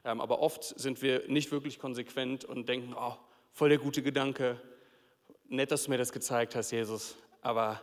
Ähm, 0.03 0.21
aber 0.21 0.39
oft 0.39 0.63
sind 0.79 1.01
wir 1.01 1.27
nicht 1.27 1.51
wirklich 1.51 1.79
konsequent 1.79 2.45
und 2.45 2.69
denken, 2.69 2.95
oh, 2.97 3.13
voll 3.51 3.69
der 3.69 3.79
gute 3.79 4.03
Gedanke, 4.03 4.61
nett, 5.49 5.71
dass 5.71 5.83
du 5.83 5.91
mir 5.91 5.97
das 5.97 6.11
gezeigt 6.11 6.55
hast, 6.55 6.71
Jesus, 6.71 7.15
aber 7.41 7.81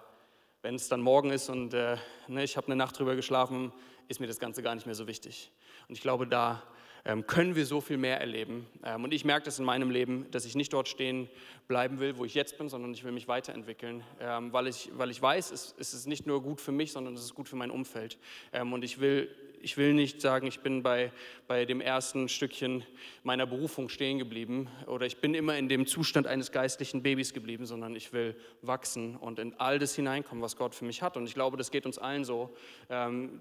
wenn 0.62 0.74
es 0.74 0.88
dann 0.88 1.00
morgen 1.00 1.30
ist 1.30 1.48
und 1.48 1.74
äh, 1.74 1.96
ne, 2.28 2.44
ich 2.44 2.56
habe 2.56 2.68
eine 2.68 2.76
Nacht 2.76 2.98
drüber 2.98 3.16
geschlafen, 3.16 3.72
ist 4.08 4.20
mir 4.20 4.26
das 4.26 4.38
Ganze 4.38 4.62
gar 4.62 4.74
nicht 4.74 4.86
mehr 4.86 4.94
so 4.94 5.06
wichtig. 5.06 5.52
Und 5.88 5.96
ich 5.96 6.00
glaube, 6.00 6.26
da 6.26 6.62
ähm, 7.04 7.26
können 7.26 7.56
wir 7.56 7.66
so 7.66 7.80
viel 7.80 7.96
mehr 7.96 8.20
erleben. 8.20 8.66
Ähm, 8.84 9.04
und 9.04 9.12
ich 9.12 9.24
merke 9.24 9.44
das 9.44 9.58
in 9.58 9.64
meinem 9.64 9.90
Leben, 9.90 10.30
dass 10.30 10.44
ich 10.44 10.54
nicht 10.54 10.72
dort 10.72 10.88
stehen 10.88 11.28
bleiben 11.66 11.98
will, 11.98 12.16
wo 12.16 12.24
ich 12.24 12.34
jetzt 12.34 12.58
bin, 12.58 12.68
sondern 12.68 12.94
ich 12.94 13.02
will 13.02 13.12
mich 13.12 13.26
weiterentwickeln, 13.26 14.04
ähm, 14.20 14.52
weil, 14.52 14.68
ich, 14.68 14.90
weil 14.94 15.10
ich 15.10 15.20
weiß, 15.20 15.50
es, 15.50 15.74
es 15.78 15.94
ist 15.94 16.06
nicht 16.06 16.26
nur 16.26 16.42
gut 16.42 16.60
für 16.60 16.72
mich, 16.72 16.92
sondern 16.92 17.14
es 17.14 17.24
ist 17.24 17.34
gut 17.34 17.48
für 17.48 17.56
mein 17.56 17.70
Umfeld. 17.70 18.18
Und 18.52 18.84
ich 18.84 19.00
will 19.00 19.28
ich 19.62 19.76
will 19.76 19.94
nicht 19.94 20.20
sagen, 20.20 20.46
ich 20.46 20.60
bin 20.60 20.82
bei, 20.82 21.12
bei 21.46 21.64
dem 21.64 21.80
ersten 21.80 22.28
Stückchen 22.28 22.84
meiner 23.22 23.46
Berufung 23.46 23.88
stehen 23.88 24.18
geblieben 24.18 24.68
oder 24.86 25.06
ich 25.06 25.18
bin 25.18 25.34
immer 25.34 25.56
in 25.56 25.68
dem 25.68 25.86
Zustand 25.86 26.26
eines 26.26 26.50
geistlichen 26.50 27.02
Babys 27.02 27.32
geblieben, 27.32 27.64
sondern 27.64 27.94
ich 27.94 28.12
will 28.12 28.36
wachsen 28.60 29.16
und 29.16 29.38
in 29.38 29.54
all 29.58 29.78
das 29.78 29.94
hineinkommen, 29.94 30.42
was 30.42 30.56
Gott 30.56 30.74
für 30.74 30.84
mich 30.84 31.00
hat. 31.00 31.16
Und 31.16 31.26
ich 31.26 31.34
glaube, 31.34 31.56
das 31.56 31.70
geht 31.70 31.86
uns 31.86 31.98
allen 31.98 32.24
so. 32.24 32.54
Ähm, 32.90 33.40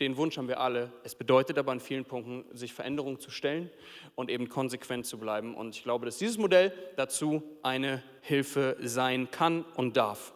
den 0.00 0.16
Wunsch 0.16 0.36
haben 0.36 0.48
wir 0.48 0.60
alle. 0.60 0.92
Es 1.04 1.14
bedeutet 1.14 1.56
aber 1.56 1.70
an 1.70 1.80
vielen 1.80 2.04
Punkten, 2.04 2.44
sich 2.52 2.72
Veränderungen 2.72 3.20
zu 3.20 3.30
stellen 3.30 3.70
und 4.16 4.30
eben 4.30 4.48
konsequent 4.48 5.06
zu 5.06 5.18
bleiben. 5.18 5.54
Und 5.54 5.76
ich 5.76 5.84
glaube, 5.84 6.04
dass 6.04 6.18
dieses 6.18 6.38
Modell 6.38 6.72
dazu 6.96 7.42
eine 7.62 8.02
Hilfe 8.22 8.76
sein 8.80 9.30
kann 9.30 9.64
und 9.76 9.96
darf. 9.96 10.32